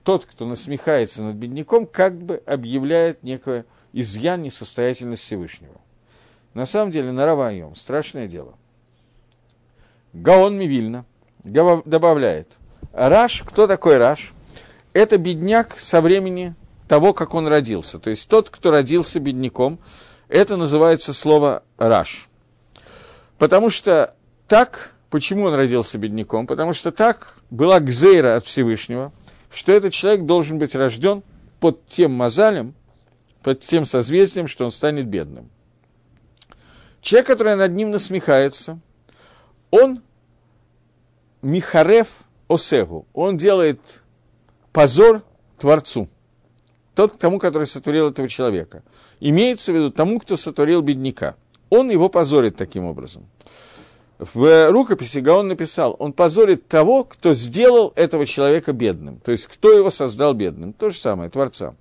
[0.04, 5.82] тот, кто насмехается над бедняком, как бы объявляет некое изъян несостоятельность Всевышнего.
[6.54, 8.56] На самом деле, на Равайом страшное дело.
[10.14, 11.06] Гаон Мивильна–
[11.46, 12.58] добавляет.
[12.92, 14.34] Раш, кто такой Раш?
[14.94, 16.56] Это бедняк со времени
[16.88, 18.00] того, как он родился.
[18.00, 19.80] То есть тот, кто родился бедняком,
[20.36, 22.28] это называется слово Раш.
[23.38, 24.14] Потому что
[24.48, 26.46] так, почему он родился бедняком?
[26.46, 29.14] Потому что так была гзейра от Всевышнего,
[29.50, 31.24] что этот человек должен быть рожден
[31.62, 32.74] под тем мозалем,
[33.44, 35.50] под тем созвездием, что он станет бедным.
[37.00, 38.80] Человек, который над ним насмехается,
[39.72, 40.02] он
[41.42, 42.08] Михарев
[42.50, 43.06] Осегу.
[43.14, 44.02] Он делает
[44.74, 45.24] позор
[45.60, 46.10] Творцу.
[46.94, 48.84] Тот, тому, который сотворил этого человека.
[49.20, 51.36] Имеется в виду тому, кто сотворил бедняка.
[51.70, 53.26] Он его позорит таким образом.
[54.18, 59.20] В рукописи Гаон написал, он позорит того, кто сделал этого человека бедным.
[59.20, 60.72] То есть, кто его создал бедным.
[60.74, 61.76] То же самое, Творца.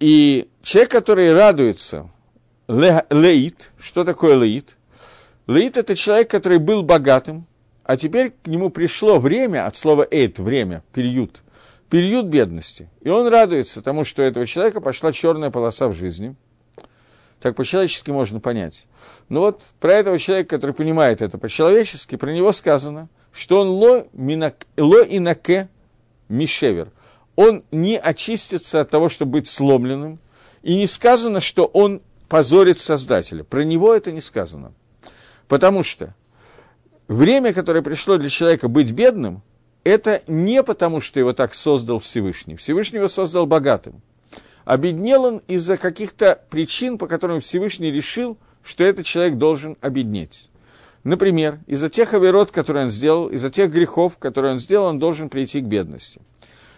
[0.00, 2.10] И человек, который радуется,
[2.66, 4.78] леит, что такое леит?
[5.46, 7.46] Леит– это человек, который был богатым,
[7.84, 11.42] а теперь к нему пришло время, от слова «эйт»– время, период,
[11.92, 12.88] период бедности.
[13.02, 16.34] И он радуется тому, что у этого человека пошла черная полоса в жизни.
[17.38, 18.86] Так по-человечески можно понять.
[19.28, 24.06] Но вот про этого человека, который понимает это по-человечески, про него сказано, что он ло,
[24.14, 25.68] минак, ло инаке
[26.30, 26.90] мишевер.
[27.36, 30.18] Он не очистится от того, чтобы быть сломленным.
[30.62, 33.44] И не сказано, что он позорит Создателя.
[33.44, 34.72] Про него это не сказано.
[35.46, 36.14] Потому что
[37.06, 39.42] время, которое пришло для человека быть бедным,
[39.84, 42.56] это не потому, что его так создал Всевышний.
[42.56, 44.02] Всевышний его создал богатым.
[44.64, 50.50] Обеднел он из-за каких-то причин, по которым Всевышний решил, что этот человек должен обеднеть.
[51.04, 55.28] Например, из-за тех оверот, которые он сделал, из-за тех грехов, которые он сделал, он должен
[55.28, 56.20] прийти к бедности.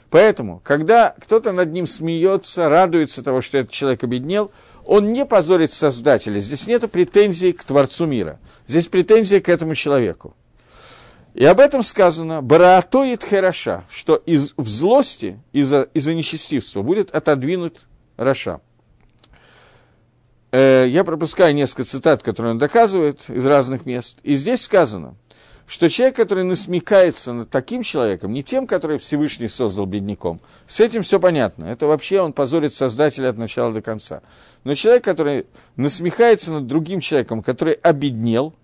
[0.08, 4.50] Поэтому, когда кто-то над ним смеется, радуется того, что этот человек обеднел,
[4.86, 6.40] он не позорит Создателя.
[6.40, 8.38] Здесь нет претензий к Творцу мира.
[8.66, 10.34] Здесь претензии к этому человеку.
[11.34, 17.86] И об этом сказано «Бараатоит хороша», что из, в злости, из-за из нечестивства будет отодвинут
[18.16, 18.60] Раша.
[20.52, 24.20] Э, я пропускаю несколько цитат, которые он доказывает из разных мест.
[24.22, 25.16] И здесь сказано,
[25.66, 31.02] что человек, который насмекается над таким человеком, не тем, который Всевышний создал бедняком, с этим
[31.02, 31.64] все понятно.
[31.64, 34.22] Это вообще он позорит Создателя от начала до конца.
[34.62, 38.54] Но человек, который насмехается над другим человеком, который обеднел,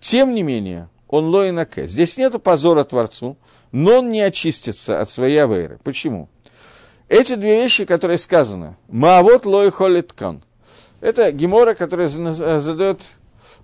[0.00, 1.88] тем не менее, он лоинаке.
[1.88, 3.36] Здесь нет позора Творцу,
[3.72, 5.78] но он не очистится от своей авейры.
[5.84, 6.28] Почему?
[7.08, 10.42] Эти две вещи, которые сказаны, маавот лой холиткан,
[11.00, 13.12] это гемора, которая задает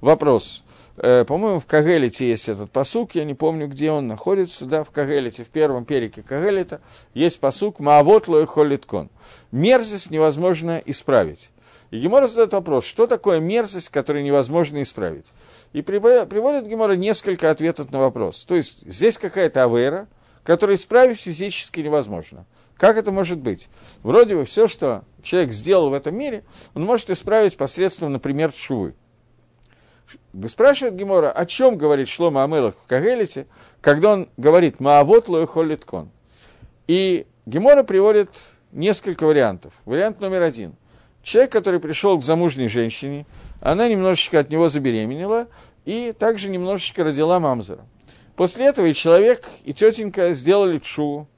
[0.01, 4.85] вопрос– Э, по-моему, в Кагелите есть этот посук, я не помню, где он находится, да,
[4.85, 6.81] в Кагелите, в первом перике Кагелита
[7.15, 9.09] есть посук «Маавот лой холиткон».
[9.51, 11.51] Мерзость невозможно исправить.
[11.91, 15.33] И Гемора задает вопрос, что такое мерзость, которую невозможно исправить?
[15.73, 18.45] И приводит Гемора несколько ответов на вопрос.
[18.45, 20.09] То есть здесь какая-то авера,
[20.43, 22.47] которую исправить физически невозможно.
[22.77, 23.69] Как это может быть?
[24.03, 28.95] Вроде бы все, что человек сделал в этом мире, он может исправить посредством, например, шувы.
[30.49, 33.47] Спрашивает Гемора, о чем говорит Шлома Амелах в Кагелите,
[33.81, 36.11] когда он говорит «Маавот лоехолит кон».
[36.87, 38.31] И Гемора приводит
[38.73, 39.73] несколько вариантов.
[39.85, 40.75] Вариант номер один.
[41.23, 43.27] Человек, который пришел к замужней женщине,
[43.61, 45.49] она немножечко от него забеременела,
[45.85, 47.87] и также немножечко родила Мамзера.
[48.37, 51.29] После этого и человек, и тетенька сделали чу,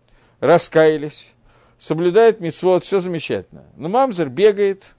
[0.40, 1.34] раскаялись,
[1.78, 3.64] соблюдают митцвот, все замечательно.
[3.76, 4.94] Но Мамзер бегает,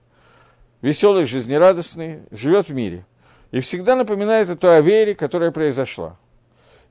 [0.82, 3.06] веселый, жизнерадостный, живет в мире.
[3.52, 6.18] И всегда напоминает о той авере, которая произошла.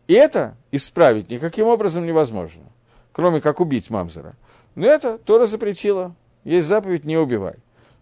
[0.07, 2.63] И это исправить никаким образом невозможно,
[3.13, 4.35] кроме как убить Мамзера.
[4.75, 6.15] Но это Тора запретила.
[6.45, 7.55] Есть заповедь «не убивай».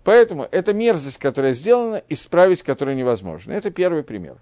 [0.05, 3.53] Поэтому эта мерзость, которая сделана, исправить которую невозможно.
[3.53, 4.37] Это первый пример.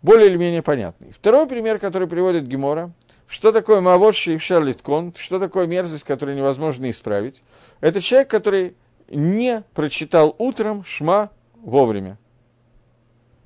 [0.00, 1.12] Более или менее понятный.
[1.12, 2.92] Второй пример, который приводит Гемора,
[3.26, 7.42] что такое Мавод Шейфшар Литкон, что такое мерзость, которую невозможно исправить.
[7.80, 8.76] Это человек, который
[9.08, 12.18] не прочитал утром Шма вовремя.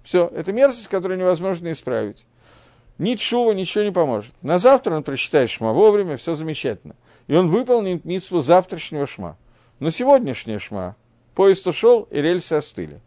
[0.08, 2.24] Все, это мерзость, которую невозможно исправить.
[2.96, 4.32] Ни чува, ничего не поможет.
[4.40, 6.96] На завтра он прочитает Шма вовремя, все замечательно.
[7.26, 9.36] И он выполнит митсву завтрашнего Шма.
[9.80, 10.96] Но сегодняшняя Шма,
[11.34, 13.02] поезд ушел, и рельсы остыли.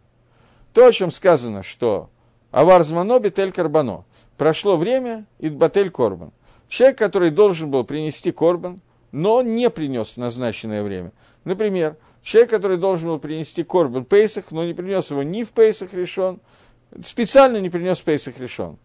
[0.73, 2.11] То, о чем сказано, что
[2.51, 4.05] Авар Змано Бетель Карбано.
[4.37, 6.31] Прошло время, и Батель Корбан.
[6.67, 8.79] Человек, который должен был принести Корбан,
[9.11, 11.13] но не принес в назначенное время.
[11.45, 15.95] Например, человек, который должен был принести Корбан Пейсах, но не принес его ни в Пейсах
[15.95, 16.39] решен,
[17.03, 18.77] специально не принес Пейсах решен.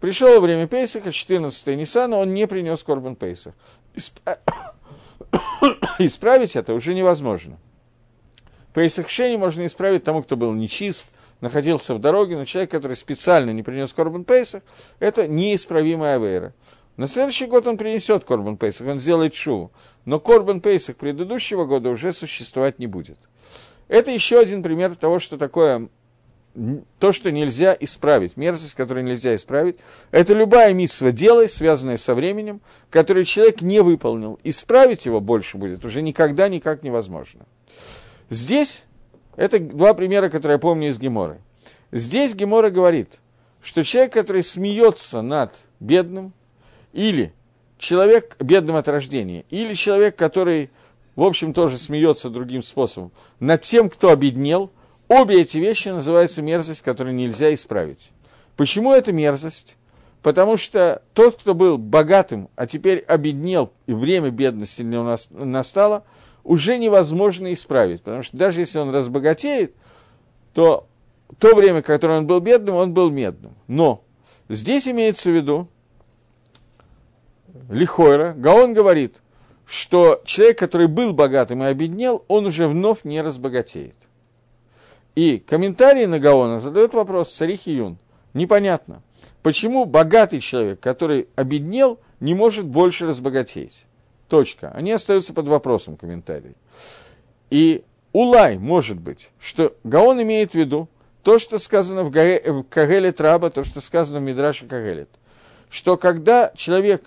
[0.00, 3.54] Пришло время Пейсаха, 14 Ниссана, он не принес Корбан Пейсах.
[5.98, 7.58] Исправить это уже невозможно.
[8.74, 11.06] Пейсах Шени можно исправить тому, кто был нечист,
[11.40, 14.62] находился в дороге, но человек, который специально не принес Корбан Пейсах,
[15.00, 16.54] это неисправимая авейра.
[16.96, 19.72] На следующий год он принесет Корбан Пейсах, он сделает шоу.
[20.04, 23.18] Но Корбан Пейсах предыдущего года уже существовать не будет.
[23.88, 25.88] Это еще один пример того, что такое
[26.98, 29.78] то, что нельзя исправить, мерзость, которую нельзя исправить,
[30.10, 34.38] это любая митсва делай, связанная со временем, которую человек не выполнил.
[34.44, 37.46] Исправить его больше будет уже никогда никак невозможно.
[38.30, 38.84] Здесь,
[39.36, 41.40] это два примера, которые я помню из Геморы.
[41.92, 43.20] Здесь Гемора говорит,
[43.62, 46.32] что человек, который смеется над бедным,
[46.92, 47.32] или
[47.78, 50.70] человек бедным от рождения, или человек, который,
[51.16, 54.72] в общем, тоже смеется другим способом, над тем, кто обеднел–
[55.08, 58.12] Обе эти вещи называются мерзость, которую нельзя исправить.
[58.56, 59.76] Почему это мерзость?
[60.22, 66.04] Потому что тот, кто был богатым, а теперь обеднел, и время бедности у нас настало,
[66.44, 68.02] уже невозможно исправить.
[68.02, 69.74] Потому что даже если он разбогатеет,
[70.52, 70.86] то
[71.38, 73.54] то время, которое он был бедным, он был медным.
[73.66, 74.02] Но
[74.48, 75.68] здесь имеется в виду,
[77.68, 79.22] Лихойра, Гаон говорит,
[79.66, 84.07] что человек, который был богатым и обеднел, он уже вновь не разбогатеет.
[85.14, 87.96] И комментарии на Гаона задают вопрос Царихи.
[88.34, 89.02] Непонятно,
[89.42, 93.86] почему богатый человек, который обеднел, не может больше разбогатеть.
[94.28, 94.70] Точка.
[94.74, 96.54] Они остаются под вопросом комментарий.
[97.50, 100.88] И Улай, может быть, что Гаон имеет в виду
[101.22, 105.10] то, что сказано в, Гаэ, Траба, то, что сказано в Мидраше Кагелет,
[105.68, 107.04] что когда человек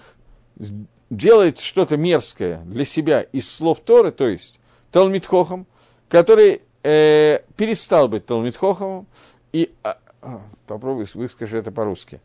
[1.10, 4.60] делает что-то мерзкое для себя из слов Торы, то есть
[4.92, 5.66] Талмитхохом,
[6.08, 9.08] который э, перестал быть Талмитхоховым
[9.54, 9.74] и...
[9.84, 12.22] А, а, попробуй выскажи это по-русски.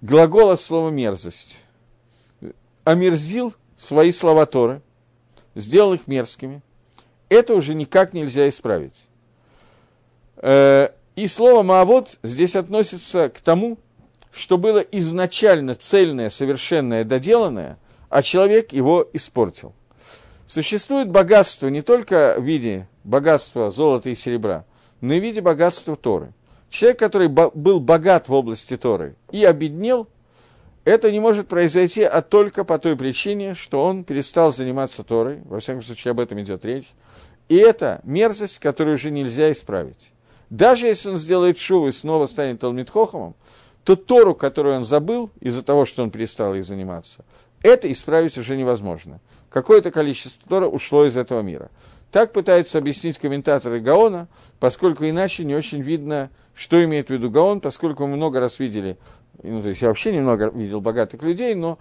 [0.00, 1.60] Глагол от слова «мерзость».
[2.84, 4.82] Омерзил свои слова Торы,
[5.54, 6.60] сделал их мерзкими.
[7.30, 9.08] Это уже никак нельзя исправить.
[10.36, 13.78] Э, и слово «маавод» здесь относится к тому,
[14.30, 17.78] что было изначально цельное, совершенное, доделанное,
[18.10, 19.72] а человек его испортил.
[20.54, 24.64] Существует богатство не только в виде богатства золота и серебра,
[25.00, 26.32] но и в виде богатства Торы.
[26.70, 30.06] Человек, который был богат в области Торы и обеднел,
[30.84, 35.58] это не может произойти, а только по той причине, что он перестал заниматься Торой, во
[35.58, 36.86] всяком случае об этом идет речь,
[37.48, 40.12] и это мерзость, которую уже нельзя исправить.
[40.50, 43.34] Даже если он сделает шуву и снова станет Талмитхохомом,
[43.82, 47.24] то Тору, которую он забыл из-за того, что он перестал ей заниматься,
[47.60, 49.20] это исправить уже невозможно.
[49.54, 51.70] Какое-то количество Тора ушло из этого мира.
[52.10, 54.26] Так пытаются объяснить комментаторы Гаона,
[54.58, 58.98] поскольку иначе не очень видно, что имеет в виду Гаон, поскольку мы много раз видели,
[59.44, 61.78] ну, то есть я вообще немного видел богатых людей, но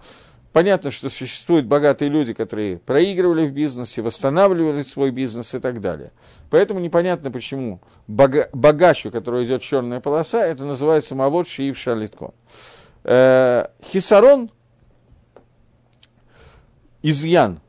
[0.51, 6.11] понятно, что существуют богатые люди, которые проигрывали в бизнесе, восстанавливали свой бизнес и так далее.
[6.51, 12.35] Поэтому непонятно, почему бога, богач, у которого идет черная полоса, это называется Мавод Шиив Шалиткон.
[13.03, 14.51] Э, хисарон,
[17.03, 17.59] изъян,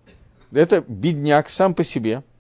[0.53, 2.23] это бедняк сам по себе–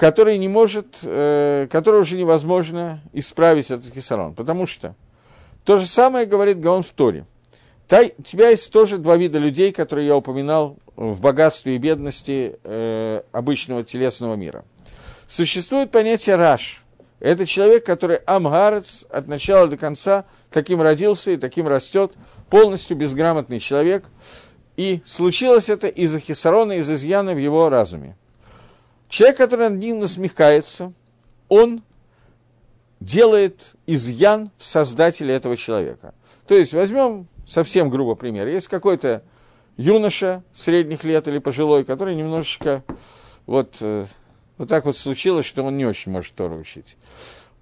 [0.00, 4.34] который не может, э, который уже невозможно исправить этот кисарон.
[4.34, 4.94] Потому что
[5.62, 7.26] то же самое говорит Гаон в Торе.
[7.86, 12.58] Та, у тебя есть тоже два вида людей, которые я упоминал в богатстве и бедности
[12.64, 14.64] э, обычного телесного мира.
[15.26, 16.82] Существует понятие раш.
[17.18, 22.14] Это человек, который амгарец от начала до конца, таким родился и таким растет,
[22.48, 24.06] полностью безграмотный человек.
[24.80, 28.16] И случилось это из-за хисарона, из изъяна в его разуме.
[29.10, 30.94] Человек, который над ним насмехается,
[31.50, 31.82] он
[32.98, 36.14] делает изъян в создателе этого человека.
[36.46, 38.48] То есть возьмем совсем грубо пример.
[38.48, 39.22] Есть какой-то
[39.76, 42.82] юноша средних лет или пожилой, который немножечко
[43.44, 44.06] вот, э,
[44.56, 46.96] вот так вот случилось, что он не очень может Тору учить.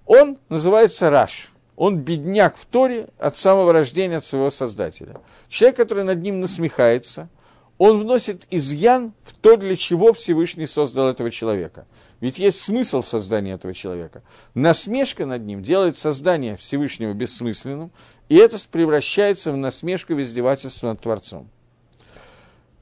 [0.05, 1.51] Он называется Раш.
[1.79, 5.21] Он бедняк в Торе от самого рождения, от своего создателя.
[5.47, 7.29] Человек, который над ним насмехается,
[7.77, 11.87] он вносит изъян в то, для чего Всевышний создал этого человека.
[12.19, 14.23] Ведь есть смысл создания этого человека.
[14.53, 17.91] Насмешка над ним делает создание Всевышнего бессмысленным,
[18.27, 21.49] и это превращается в насмешку в издевательство над Творцом.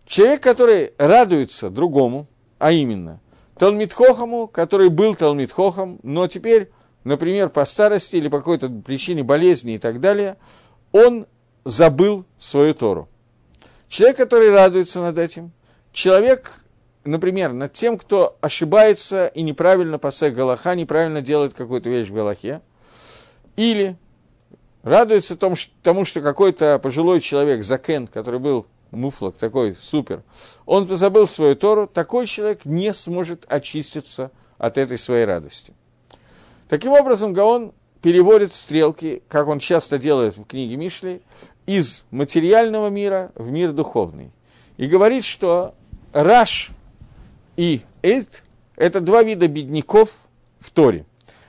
[0.08, 2.26] Человек, который радуется другому,
[2.58, 3.20] а именно
[3.60, 6.72] Талмитхохому, который был Талмитхохом, но теперь,
[7.08, 10.38] например, по старости или по какой-то причине болезни и так далее,
[10.91, 11.26] он
[11.64, 13.08] забыл свою Тору.
[13.88, 15.51] Человек, который радуется над этим,
[15.93, 16.66] человек,
[17.05, 22.62] например, над тем, кто ошибается и неправильно пасек Галаха, неправильно делает какую-то вещь в Галахе,
[23.55, 23.95] или
[24.84, 30.24] радуется тому, что какой-то пожилой человек, Закен, который был муфлок такой супер,
[30.66, 35.74] он забыл свою Тору, такой человек не сможет очиститься от этой своей радости.
[36.68, 41.22] Таким образом, Гаон переводит стрелки, как он часто делает в книге Мишли,
[41.65, 44.32] из материального мира в мир духовный.
[44.78, 45.76] И говорит, что
[46.13, 46.70] Раш
[47.57, 48.43] и Эйт–
[48.76, 50.09] это два вида бедняков
[50.59, 51.05] в Торе.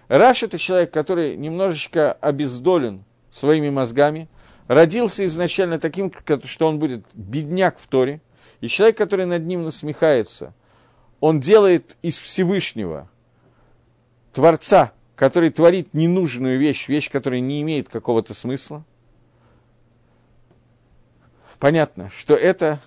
[0.08, 4.28] Раш– это человек, который немножечко обездолен своими мозгами,
[4.66, 6.12] родился изначально таким,
[6.44, 8.20] что он будет бедняк в Торе,
[8.60, 10.54] и человек, который над ним насмехается,
[11.20, 13.08] он делает из Всевышнего
[14.32, 18.84] Творца, который творит ненужную вещь, вещь, которая не имеет какого-то смысла–
[21.58, 22.78] понятно, что это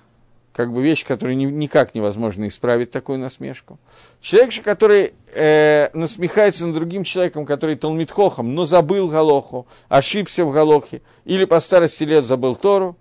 [0.53, 3.79] как бы вещь, которую ни, никак невозможно исправить такую насмешку.
[4.19, 10.51] Человек же, который э, насмехается над другим человеком, который Талмитхохом, но забыл Галоху, ошибся в
[10.51, 12.97] Галохе, или по старости лет забыл Тору,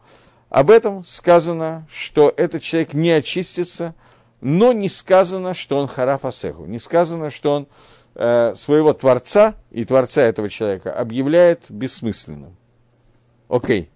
[0.48, 3.94] об этом сказано, что этот человек не очистится,
[4.40, 7.68] но не сказано, что он хараф асеху, не сказано, что он
[8.14, 12.56] своего Творца и Творца этого человека объявляет бессмысленным.
[13.48, 13.82] Окей.
[13.82, 13.88] Okay.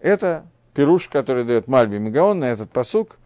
[0.00, 3.18] Это пируш, который дает Мальби и Гаон на этот посук,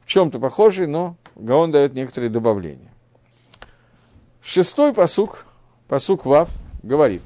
[0.00, 2.92] в чем-то похожий, но Гаон дает некоторые добавления.
[4.42, 5.46] Шестой посук,
[5.88, 6.50] посук Вав,
[6.82, 7.24] говорит.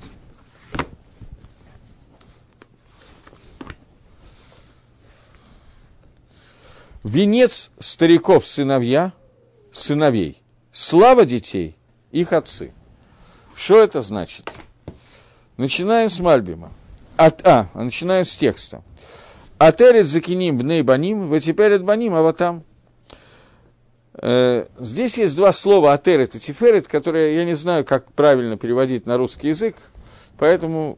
[7.04, 9.12] Венец стариков сыновья,
[9.72, 10.42] сыновей,
[10.78, 11.76] слава детей,
[12.12, 12.72] их отцы.
[13.56, 14.48] Что это значит?
[15.56, 16.70] Начинаем с Мальбима.
[17.16, 18.84] От, а, начинаем с текста.
[19.58, 22.62] Атерет закиним бней баним, ветиперет баним, а вот там.
[24.14, 29.04] Э, здесь есть два слова атерет и тиферет, которые я не знаю, как правильно переводить
[29.04, 29.74] на русский язык,
[30.38, 30.96] поэтому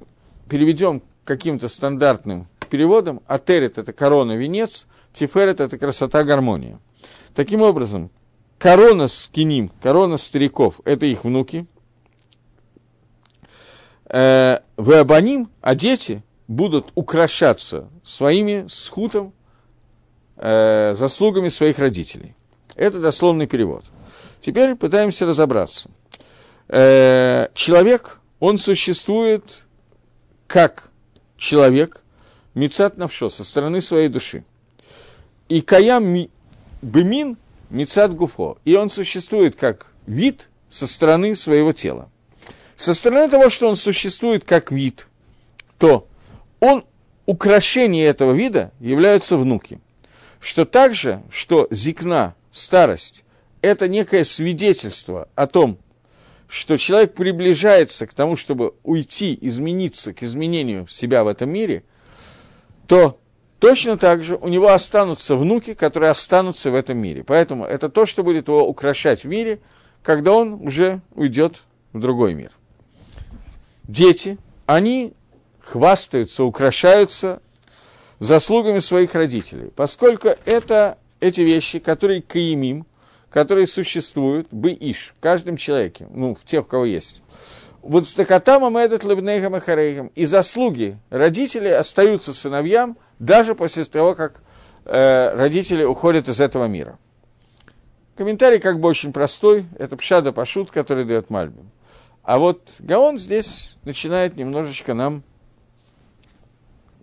[0.50, 3.22] переведем каким-то стандартным переводом.
[3.26, 6.78] Атерет– это корона, венец, тиферет– это красота, гармония.
[7.34, 8.10] Таким образом,
[8.60, 11.66] корона с киним, корона стариков– это их внуки.
[14.04, 19.32] Э, Веабаним, а дети– будут украшаться своими схутом,
[20.36, 22.34] э, заслугами своих родителей.
[22.74, 23.84] Это дословный перевод.
[24.40, 25.90] Теперь пытаемся разобраться.
[26.66, 29.68] Э, человек, он существует
[30.48, 30.90] как
[31.36, 32.02] человек,
[32.54, 34.42] мицат навшо, со стороны своей души.
[35.48, 36.30] И каям ми,
[36.82, 37.36] бемин
[37.70, 38.58] мицат гуфо.
[38.64, 42.10] И он существует как вид со стороны своего тела.
[42.76, 45.08] Со стороны того, что он существует как вид,
[45.78, 46.06] то
[46.60, 46.84] он,
[47.26, 49.80] украшение этого вида являются внуки.
[50.40, 53.24] Что также, что зикна, старость,
[53.62, 55.78] это некое свидетельство о том,
[56.48, 61.84] что человек приближается к тому, чтобы уйти, измениться к изменению себя в этом мире,
[62.86, 63.20] то
[63.60, 67.22] точно так же у него останутся внуки, которые останутся в этом мире.
[67.22, 69.60] Поэтому это то, что будет его украшать в мире,
[70.02, 72.50] когда он уже уйдет в другой мир.
[73.84, 75.12] Дети, они
[75.60, 77.40] хвастаются, украшаются
[78.18, 82.86] заслугами своих родителей, поскольку это эти вещи, которые каимим,
[83.30, 87.22] которые существуют, бы иш, в каждом человеке, ну, в тех, у кого есть.
[87.82, 90.08] Вот с такатамом этот лыбнейхам и харейхам.
[90.14, 94.42] И заслуги родителей остаются сыновьям даже после того, как
[94.84, 96.98] э, родители уходят из этого мира.
[98.16, 99.64] Комментарий как бы очень простой.
[99.78, 101.70] Это Пшада Пашут, который дает Мальбим.
[102.22, 105.22] А вот Гаон здесь начинает немножечко нам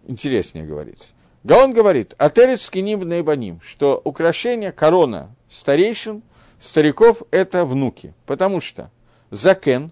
[0.05, 1.13] интереснее говорить.
[1.43, 6.21] Гаон говорит, «Атерец скиним наибаним», что украшение, корона старейшин,
[6.59, 8.13] стариков– это внуки.
[8.25, 8.91] Потому что
[9.31, 9.91] закен,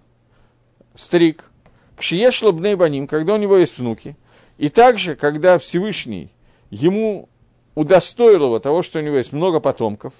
[0.96, 1.50] старик,
[1.96, 4.16] кшиеш баним, когда у него есть внуки,
[4.58, 6.30] и также, когда Всевышний
[6.70, 7.28] ему
[7.74, 10.14] удостоил его того, что у него есть много потомков,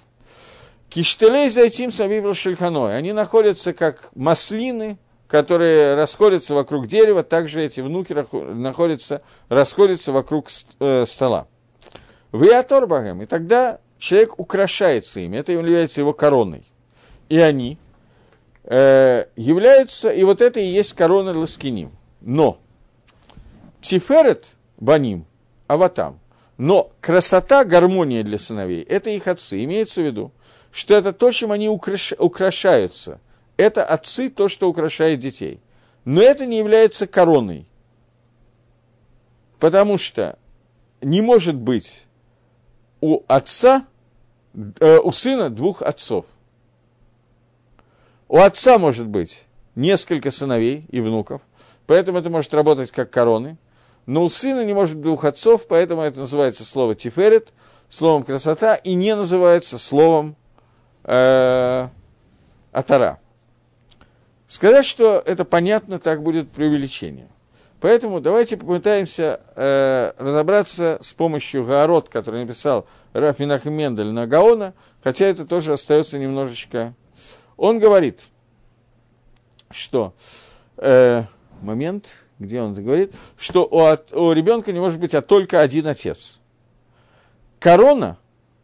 [0.89, 4.97] киштелей зайтим сабибл шельханой, они находятся как маслины,
[5.27, 10.47] которые расходятся вокруг дерева, также эти внуки находятся, расходятся вокруг
[10.79, 11.47] э, стола.
[12.31, 16.63] Вы аторбагем, и тогда человек украшается ими, это является его короной.
[17.29, 17.77] И они
[18.69, 21.91] являются, и вот это и есть корона Ласкиним.
[22.21, 22.59] Но
[23.81, 25.25] Тиферет Баним,
[25.67, 26.19] Аватам,
[26.57, 29.63] но красота, гармония для сыновей– это их отцы.
[29.63, 30.31] Имеется в виду,
[30.71, 32.13] что это то, чем они украш...
[32.17, 33.21] украшаются–
[33.57, 35.59] это отцы, то, что украшает детей.
[36.05, 37.67] Но это не является короной.
[39.59, 40.37] Потому что
[41.01, 42.05] не может быть
[43.01, 43.85] у отца,
[44.53, 46.27] э, у сына двух отцов.
[48.29, 51.41] У отца может быть несколько сыновей и внуков,
[51.85, 53.57] поэтому это может работать как короны.
[54.05, 57.53] Но у сына не может быть двух отцов, поэтому это называется слово тиферет,
[57.89, 60.35] словом красота, и не называется словом
[61.03, 61.87] э,
[62.71, 63.19] атара.
[64.47, 67.27] Сказать, что это понятно, так будет преувеличение.
[67.79, 74.73] Поэтому давайте попытаемся э, разобраться с помощью Гаарот, который написал Раф Минахим Мендель на Гаона,
[75.03, 76.93] хотя это тоже остается немножечко...
[77.57, 78.27] Он говорит,
[79.71, 80.13] что...
[80.77, 81.23] Э,
[81.61, 85.87] момент, где он говорит, что у, от, у ребенка не может быть а только один
[85.87, 86.39] отец.
[87.59, 88.19] Корона,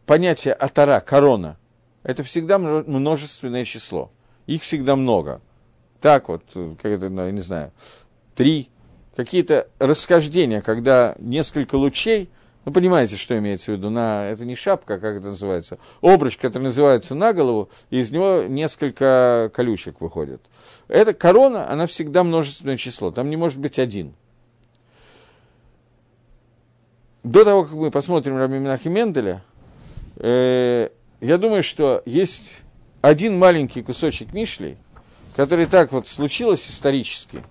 [0.06, 1.58] понятие атара, корона,
[2.04, 4.12] это всегда множественное число.
[4.46, 5.40] Их всегда много
[6.04, 7.72] так вот, как это, ну, я не знаю,
[8.34, 8.68] три,
[9.16, 12.28] какие-то расхождения, когда несколько лучей,
[12.64, 16.64] ну, понимаете, что имеется в виду, на, это не шапка, как это называется, обруч, который
[16.64, 20.40] называется на голову, и из него несколько колючек выходит.
[20.88, 24.14] Эта корона, она всегда множественное число, там не может быть один.
[27.22, 29.42] До того, как мы посмотрим Раби Минахи Менделя,
[30.16, 30.88] э,
[31.20, 32.62] я думаю, что есть
[33.00, 34.78] один маленький кусочек Мишлей,
[35.36, 37.42] который так вот случилось исторически,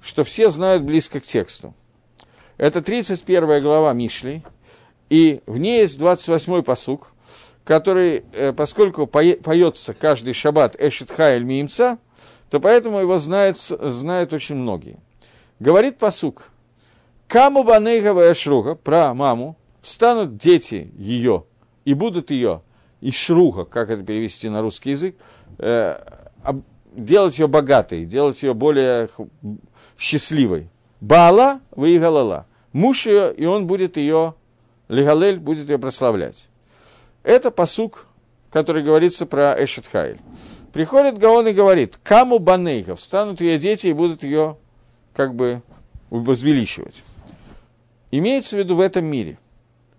[0.00, 1.74] что все знают близко к тексту.
[2.62, 4.44] Это 31 глава Мишли,
[5.10, 7.10] и в ней есть 28-й посук,
[7.64, 11.98] который, э, поскольку поется каждый шаббат Эшет Хайль Миимца,
[12.50, 15.00] то поэтому его знают, знают очень многие.
[15.58, 16.50] Говорит посук,
[17.26, 21.46] Каму банейгава эшруга, про маму, встанут дети ее
[21.84, 22.62] и будут ее,
[23.00, 25.16] и шруга, как это перевести на русский язык,
[25.58, 25.98] э,
[26.94, 29.08] делать ее богатой, делать ее более
[29.98, 30.68] счастливой.
[31.00, 32.46] Баала выигалала.
[32.72, 34.34] Муж ее, и он будет ее,
[34.88, 36.48] Легалель будет ее прославлять.
[37.22, 38.06] Это посук,
[38.50, 40.18] который говорится про Эшетхайль.
[40.72, 44.56] Приходит Гаон и говорит, каму банейхов, станут ее дети и будут ее
[45.14, 45.62] как бы
[46.10, 47.02] возвеличивать.
[48.10, 49.38] Имеется в виду в этом мире.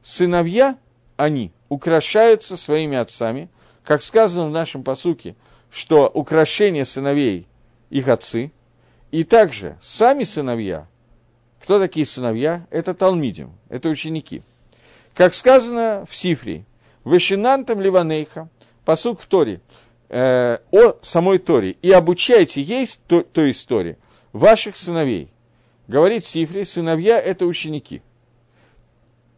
[0.01, 0.77] Сыновья,
[1.15, 3.49] они украшаются своими отцами,
[3.83, 5.35] как сказано в нашем посуке–
[5.73, 7.47] что украшение сыновей
[7.89, 8.51] их отцы,
[9.11, 10.87] и также сами сыновья,
[11.63, 12.67] кто такие сыновья?
[12.71, 14.43] Это Талмидим, это ученики.
[15.13, 16.65] Как сказано в Сифре,
[17.05, 18.49] «Вешинантам ливанейха»,
[18.83, 19.61] посук в Торе,
[20.09, 23.97] э, о самой Торе, и обучайте ей то, той истории
[24.33, 25.29] ваших сыновей.
[25.87, 28.01] Говорит Сифри, сыновья– это ученики.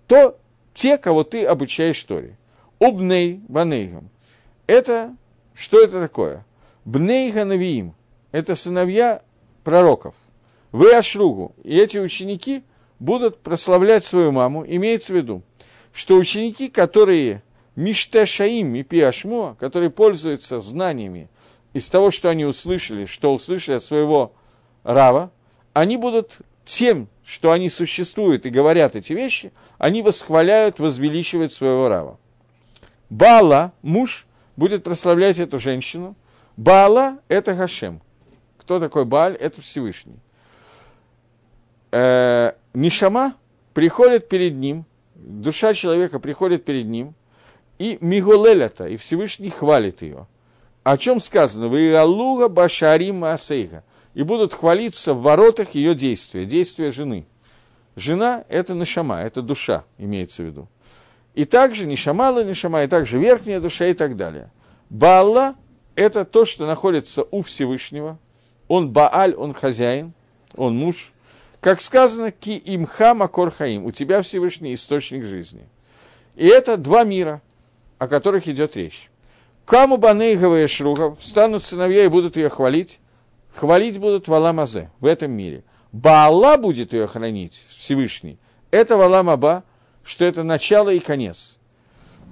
[0.07, 0.35] То
[0.73, 2.39] те, кого ты обучаешь Торе.
[2.79, 4.09] Убней банейгам.
[4.65, 5.13] Это
[5.53, 6.43] что это такое?
[6.85, 7.93] Бнейха Навиим–
[8.31, 9.21] это сыновья
[9.63, 10.15] пророков.
[10.75, 12.61] Вы Ашругу, и эти ученики
[12.99, 15.41] будут прославлять свою маму, имеется в виду,
[15.93, 17.43] что ученики, которые
[17.77, 21.29] Миштешаим и Пиашмуа, которые пользуются знаниями
[21.71, 24.33] из того, что они услышали, что услышали от своего
[24.83, 25.31] Рава,
[25.71, 32.19] они будут тем, что они существуют и говорят эти вещи, они восхваляют, возвеличивают своего Рава.
[33.09, 36.17] Бала, муж, будет прославлять эту женщину.
[36.57, 38.01] Баала– это Гашем.
[38.57, 39.35] Кто такой Бааль?
[39.35, 40.19] Это Всевышний.
[41.97, 43.35] Э, Нишама
[43.73, 44.83] приходит перед ним,
[45.15, 47.13] душа человека приходит перед ним,
[47.79, 50.27] и Мигулелята, и Всевышний хвалит ее.
[50.83, 51.69] О чем сказано?
[51.69, 53.85] Вы Аллуга Башарим Асейга.
[54.13, 57.27] И будут хвалиться в воротах ее действия, действия жены.
[57.95, 60.67] Жена– это Нишама, это душа, имеется в виду.
[61.33, 64.51] И также Нишамала Нишама, и также верхняя душа и так далее.
[64.89, 65.55] Баалла–
[65.95, 68.19] это то, что находится у Всевышнего,
[68.67, 70.11] Он Бааль, он хозяин,
[70.55, 71.13] он муж.
[71.65, 75.67] Как сказано, ки имха макор хаим, у тебя Всевышний источник жизни.
[76.35, 77.41] И это два мира,
[77.97, 79.09] о которых идет речь.
[79.65, 82.99] Каму банейгова шругов станут сыновья и будут ее хвалить.
[83.51, 85.63] Хвалить будут в Аламазе, в этом мире.
[85.91, 88.37] Баала будет ее хранить, Всевышний.
[88.69, 89.63] Это Валамаба,
[90.03, 91.57] что это начало и конец.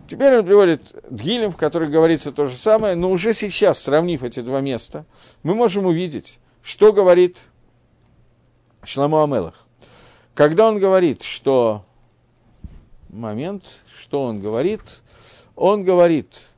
[0.08, 4.42] Теперь он приводит Дгилем, в котором говорится то же самое, но уже сейчас, сравнив эти
[4.42, 5.08] два места,
[5.42, 7.40] мы можем увидеть, что говорит
[8.84, 9.68] Шламу Амелах.
[10.34, 11.86] Когда он говорит, что...
[13.10, 15.04] Момент, что он говорит?
[15.56, 16.50] Он говорит,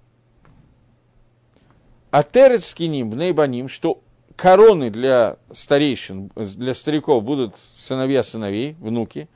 [2.12, 4.02] Атерец киним, бнейбаним, что
[4.38, 9.28] короны для старейшин, для стариков будут сыновья сыновей, внуки,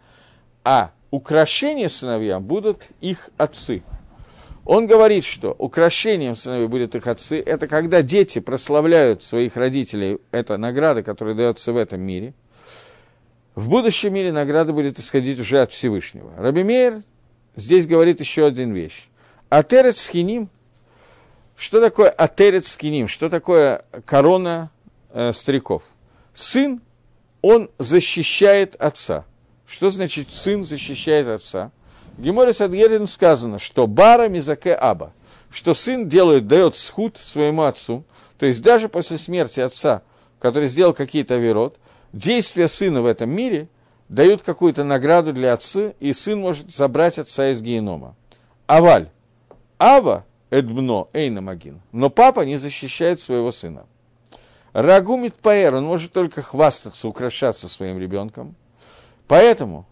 [0.63, 3.83] а украшения сыновьям будут их отцы.
[4.63, 7.41] Он говорит, что украшением сыновей будут их отцы.
[7.41, 10.19] Это когда дети прославляют своих родителей.
[10.31, 12.33] Это награда, которая дается в этом мире.
[13.59, 16.31] В будущем мире награда будет исходить уже от Всевышнего.
[16.37, 17.01] Рабимейр
[17.57, 19.09] здесь говорит еще один вещь.
[19.49, 20.47] Атерец хиним.
[21.57, 23.09] Что такое атерец хиним?
[23.09, 24.71] Что такое корона
[25.11, 25.83] э, стариков?
[26.33, 26.79] Сын,
[27.41, 29.25] он защищает отца.
[29.67, 31.71] Что значит сын защищает отца?
[32.17, 35.11] В Геморе сказано, что бара мизаке аба,
[35.51, 38.05] что сын делает, дает схуд своему отцу,
[38.37, 40.01] то есть даже после смерти отца,
[40.39, 41.77] который сделал какие-то верот,
[42.13, 43.67] действия сына в этом мире
[44.07, 48.15] дают какую-то награду для отца, и сын может забрать отца из генома.
[48.67, 49.09] Аваль,
[49.77, 53.85] Ава, Эдбно, Эйнамагин, но папа не защищает своего сына.
[54.73, 58.55] Рагумит Паэр, он может только хвастаться, украшаться своим ребенком.
[59.27, 59.85] Поэтому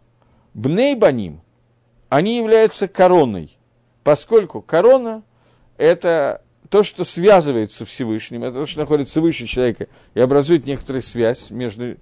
[0.53, 1.41] Бнейбаним,
[2.09, 3.57] они являются короной,
[4.03, 5.23] поскольку корона–
[5.77, 11.49] это то, что связывается Всевышним, это то, что находится выше человека и образует некоторую связь
[11.49, 11.97] между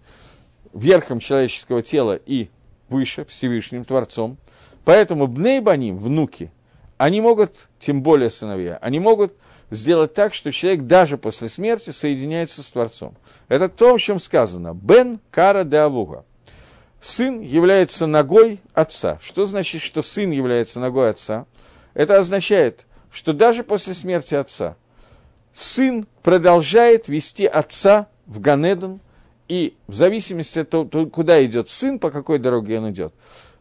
[0.73, 2.49] верхом человеческого тела и
[2.89, 4.37] выше, Всевышним Творцом.
[4.83, 6.51] Поэтому бнейбаним, внуки,
[6.97, 9.33] они могут, тем более сыновья, они могут
[9.71, 13.15] сделать так, что человек даже после смерти соединяется с Творцом.
[13.47, 14.73] Это то, о чем сказано.
[14.73, 16.23] Бен кара де авуга
[17.05, 19.19] сын является ногой отца.
[19.21, 21.45] Что значит, что сын является ногой отца?
[21.93, 24.75] Это означает, что даже после смерти отца
[25.53, 28.99] сын продолжает вести отца в Ганедон,
[29.47, 33.13] и в зависимости от того, куда идет сын, по какой дороге он идет,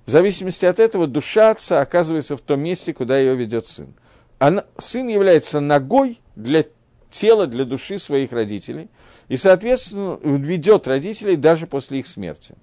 [0.06, 3.94] в зависимости от этого душа отца оказывается в том месте, куда ее ведет сын.
[4.40, 6.64] Она, сын является ногой для
[7.08, 8.88] тела, для души своих родителей,
[9.28, 12.56] и, соответственно, ведет родителей даже после их смерти.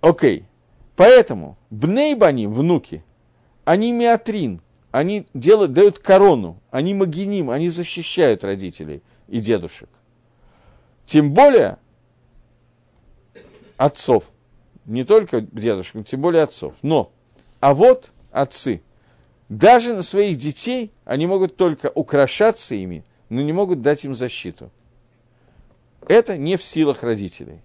[0.00, 0.44] Окей.
[0.94, 3.02] Поэтому бнейбани, внуки,
[3.64, 4.60] они миатрин,
[4.94, 9.88] они делают, дают корону, они магиним, они защищают родителей и дедушек.
[11.04, 11.78] Тем более
[13.76, 14.30] отцов,
[14.84, 16.74] не только дедушек, тем более отцов.
[16.82, 17.10] Но,
[17.58, 18.82] а вот отцы,
[19.48, 24.70] даже на своих детей они могут только украшаться ими, но не могут дать им защиту.
[26.06, 27.58] Это не в силах родителей.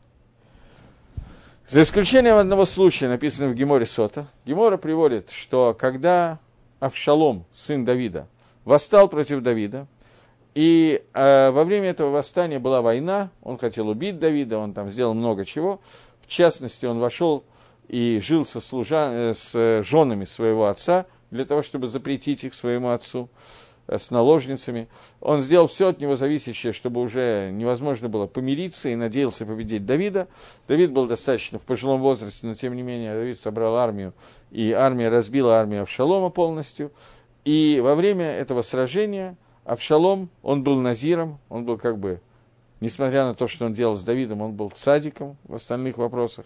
[1.68, 6.40] За исключением одного случая, написанного в Геморе Сота, Гемора приводит, что когда
[6.80, 8.28] Авшалом, сын Давида,
[8.66, 9.88] восстал против Давида,
[10.56, 15.14] и э, во время этого восстания была война, он хотел убить Давида, он там сделал
[15.14, 15.80] много чего.
[16.22, 17.44] В частности, он вошел
[17.88, 19.10] и жил со, служа...
[19.12, 23.30] Э, с женами своего отца для того, чтобы запретить их своему отцу.
[23.90, 24.88] Э, с наложницами.
[25.20, 30.28] Он сделал все от него зависящее, чтобы уже невозможно было помириться и надеялся победить Давида.
[30.68, 34.14] Давид был достаточно в пожилом возрасте, но тем не менее Давид собрал армию,
[34.52, 36.92] и армия разбила армию Авшалома полностью.
[37.46, 39.36] И во время этого сражения
[39.66, 42.22] Авшалом, он был назиром, он был как бы,
[42.82, 46.46] несмотря на то, что он делал с Давидом, он был садиком в остальных вопросах.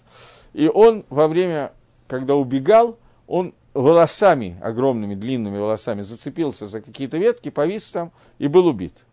[0.53, 1.73] И он во время,
[2.07, 8.67] когда убегал, он волосами, огромными длинными волосами, зацепился за какие-то ветки, повис там и был
[8.67, 9.03] убит.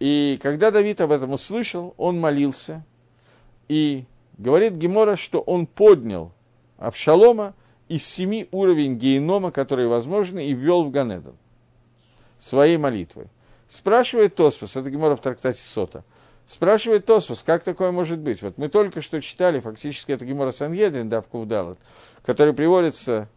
[0.00, 2.84] И когда Давид об этом услышал, он молился,
[3.68, 4.04] и
[4.36, 6.32] говорит Гемора, что он поднял
[6.78, 7.54] Авшалома
[7.88, 11.36] из семи уровень генома, которые возможны, и ввел в Ганедон
[12.38, 13.26] своей молитвой.
[13.68, 16.04] Спрашивает Тоспас, это Гемора в трактате Сота,
[16.46, 18.42] спрашивает Тоспас, как такое может быть?
[18.42, 21.78] Вот мы только что читали, фактически это Гемора Сангедрин, да, в Кувдалат,
[22.24, 23.28] который приводится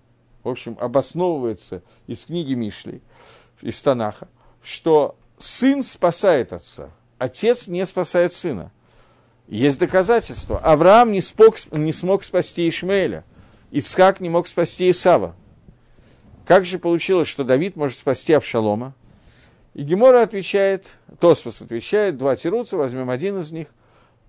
[0.47, 3.01] в общем, обосновывается из книги Мишли,
[3.61, 4.29] из Танаха,
[4.63, 8.71] что сын спасает отца, отец не спасает сына.
[9.47, 10.57] Есть доказательства.
[10.59, 13.25] Авраам не, спок, не смог спасти Ишмаэля,
[13.71, 15.35] Исхак не мог спасти Исава.
[16.45, 18.93] Как же получилось, что Давид может спасти Авшалома?
[19.73, 23.67] И Гемора отвечает, Тосфос отвечает, два тируца, возьмем один из них,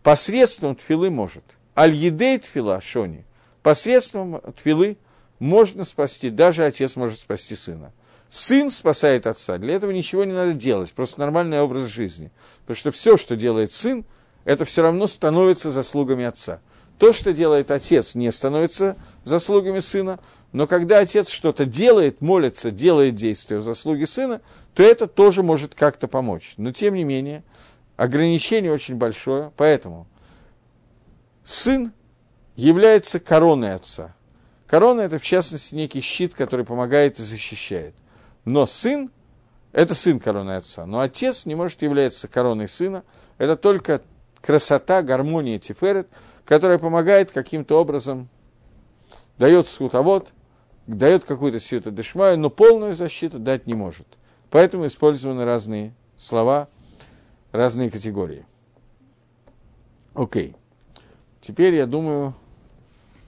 [0.03, 1.45] посредством тфилы может.
[1.77, 3.25] Аль-едей тфила, шони,
[3.63, 4.99] посредством тфилы
[5.39, 7.93] можно спасти, даже отец может спасти сына.
[8.29, 12.31] Сын спасает отца, для этого ничего не надо делать, просто нормальный образ жизни.
[12.61, 14.05] Потому что все, что делает сын,
[14.45, 16.61] это все равно становится заслугами отца.
[16.99, 20.19] То, что делает отец, не становится заслугами сына,
[20.53, 24.41] но когда отец что-то делает, молится, делает действия в заслуге сына,
[24.75, 26.55] то это тоже может как-то помочь.
[26.57, 27.45] Но тем не менее,
[27.97, 30.09] ограничение очень большое, поэтому
[31.45, 31.93] сын
[32.57, 34.15] является короной отца.
[34.69, 37.95] Корона– это, в частности, некий щит, который помогает и защищает.
[38.45, 39.11] Но сын–
[39.73, 40.85] это сын короны отца.
[40.85, 43.03] Но отец не может являться короной сына.
[43.39, 44.03] Это только
[44.43, 46.09] красота, гармония Тиферет,
[46.45, 48.29] которая помогает каким-то образом,
[49.39, 50.35] дает скутовод,
[50.87, 54.07] дает какую-то свету дешмаю, но полную защиту дать не может.
[54.51, 56.69] Поэтому использованы разные слова,
[57.53, 58.45] разные категории.
[60.13, 60.57] Окей.
[61.41, 62.35] Теперь я думаю,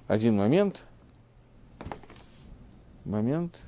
[0.06, 0.84] один момент.
[3.04, 3.62] Момент.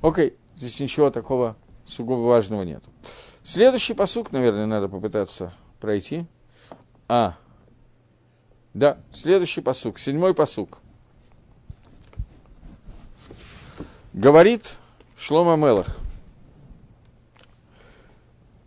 [0.00, 2.84] Окей, здесь ничего такого сугубо важного нет.
[3.42, 6.26] Следующий посук, наверное, надо попытаться пройти.
[7.08, 7.36] А,
[8.74, 10.78] да, следующий посук, седьмой посук.
[14.12, 14.76] Говорит
[15.16, 15.98] Шлома Мелах.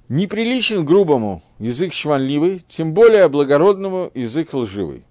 [0.10, 5.06] Неприличен грубому язык шванливый, тем более благородному язык лживый.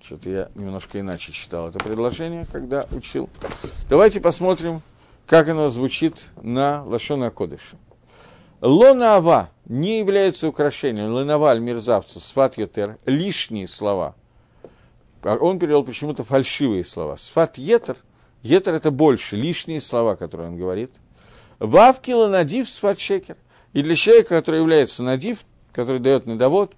[0.00, 3.28] Что-то я немножко иначе читал это предложение, когда учил.
[3.90, 4.80] Давайте посмотрим,
[5.26, 7.76] как оно звучит на Лашона Кодыша.
[8.60, 14.14] Лона Ава не является украшением, лановаль мерзавцу, сват йотер, лишние слова.
[15.22, 17.16] А он перевел почему-то фальшивые слова.
[17.16, 17.96] Сват етер,
[18.42, 21.00] етер это больше, лишние слова, которые он говорит.
[21.58, 23.36] Вавки ланадив сват шекер.
[23.72, 25.40] И для человека, который является надив,
[25.72, 26.74] который дает недовод,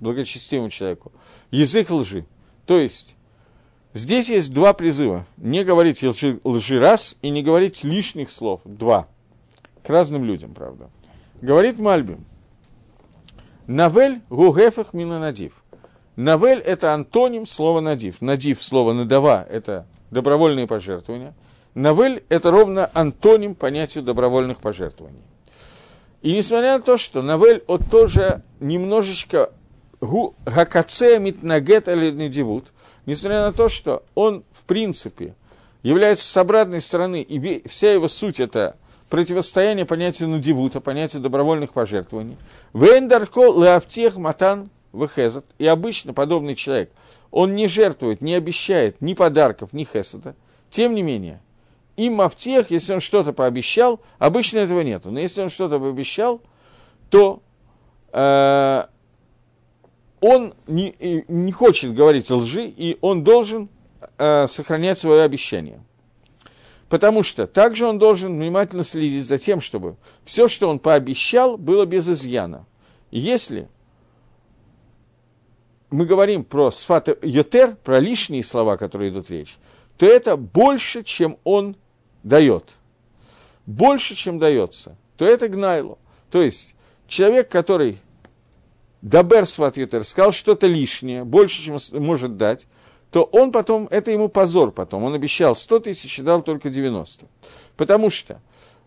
[0.00, 1.12] благочестивому человеку,
[1.50, 2.24] язык лжи.
[2.66, 3.16] То есть,
[3.94, 5.26] здесь есть два призыва.
[5.36, 8.60] Не говорить лжи, лжи раз и не говорить лишних слов.
[8.64, 9.08] Два.
[9.82, 10.90] К разным людям, правда.
[11.40, 12.24] Говорит Мальбим.
[13.66, 15.62] Навель гугефах мина надив.
[16.16, 18.20] Навель– это антоним слова надив.
[18.20, 21.34] Надив– слово надава– это добровольные пожертвования.
[21.78, 25.22] Навель– это ровно антоним понятию добровольных пожертвований.
[26.22, 29.52] И несмотря на то, что Навель от тоже немножечко
[30.00, 32.72] гакаце митнагет или недивут,
[33.06, 35.36] несмотря на то, что он, в принципе,
[35.84, 38.76] является с обратной стороны, и вся его суть– это
[39.08, 42.38] противостояние понятию надивута, понятию добровольных пожертвований.
[42.74, 45.44] Вендарко леавтех матан вехезат.
[45.58, 46.90] И обычно подобный человек,
[47.30, 50.34] он не жертвует, не обещает ни подарков, ни хесада.
[50.70, 51.40] Тем не менее,
[51.98, 55.04] им мафтех, если он что-то пообещал, обычно этого нет.
[55.04, 56.40] Но если он что-то пообещал,
[57.10, 57.42] то
[58.12, 58.84] э,
[60.20, 63.68] он не, не хочет говорить лжи, и он должен
[64.16, 65.80] э, сохранять свое обещание.
[66.88, 71.84] Потому что также он должен внимательно следить за тем, чтобы все, что он пообещал, было
[71.84, 72.64] без изъяна.
[73.10, 73.68] Если
[75.90, 79.56] мы говорим про сфат йотер, про лишние слова, которые идут речь,
[79.96, 81.76] то это больше, чем он
[82.28, 82.76] дает.
[83.66, 84.96] Больше, чем дается.
[85.16, 85.98] То это гнайло.
[86.30, 86.76] То есть
[87.06, 88.00] человек, который
[89.02, 92.66] Дабер сват йотер сказал что-то лишнее, больше, чем может дать,
[93.10, 95.04] то он потом, это ему позор потом.
[95.04, 97.26] Он обещал 100 тысяч и дал только 90.
[97.76, 98.40] Потому что,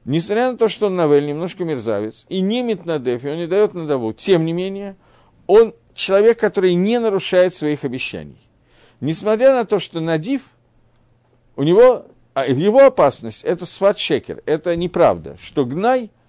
[0.05, 3.73] несмотря на то, что он Навель немножко мерзавец, и не Митнадеф, и он не дает
[3.73, 4.95] надаву, тем не менее,
[5.47, 8.37] он человек, который не нарушает своих обещаний.
[8.99, 10.43] Несмотря на то, что Надив,
[11.55, 16.11] у него, а его опасность– это сват-шекер, это неправда, что гнай–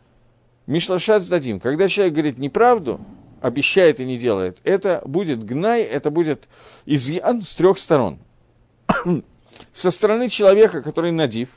[0.66, 1.60] мишлашат дадим.
[1.60, 3.00] Когда человек говорит неправду,
[3.40, 6.48] обещает и не делает, это будет гнай, это будет
[6.86, 8.18] изъян с трех сторон.
[9.72, 11.48] со стороны человека, который надив,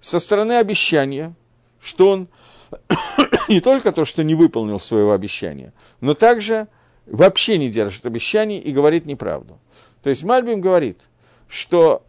[0.00, 1.34] со стороны обещания,
[1.80, 2.28] что он
[3.48, 6.68] не только то, что не выполнил своего обещания, но также
[7.06, 9.58] вообще не держит обещаний и говорит неправду.
[10.02, 11.08] То есть Мальбим говорит,
[11.48, 12.02] что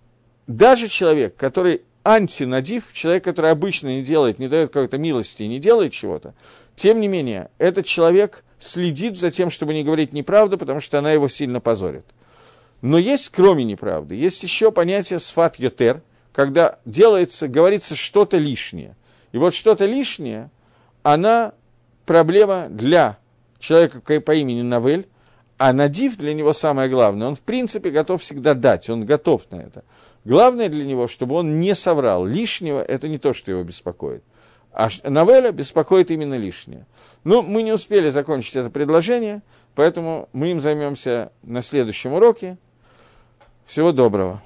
[0.55, 5.59] даже человек, который антинадив, человек, который обычно не делает, не дает какой-то милости и не
[5.59, 6.33] делает чего-то,
[6.75, 11.11] тем не менее, этот человек следит за тем, чтобы не говорить неправду, потому что она
[11.11, 12.05] его сильно позорит.
[12.81, 16.01] Но есть, кроме неправды, есть еще понятие сфат йотер,
[16.33, 18.95] когда делается, говорится что-то лишнее.
[19.31, 20.49] И вот что-то лишнее,
[21.03, 21.53] она
[22.05, 23.17] проблема для
[23.59, 25.07] человека по имени Навель,
[25.57, 27.27] а Надив для него самое главное.
[27.27, 29.83] Он, в принципе, готов всегда дать, он готов на это.
[30.23, 32.25] Главное для него, чтобы он не соврал.
[32.25, 34.23] Лишнего– это не то, что его беспокоит.
[34.71, 36.85] А Навеля беспокоит именно лишнее.
[37.23, 39.41] Но мы не успели закончить это предложение,
[39.75, 42.57] поэтому мы им займемся на следующем уроке.
[43.65, 44.41] Всего доброго.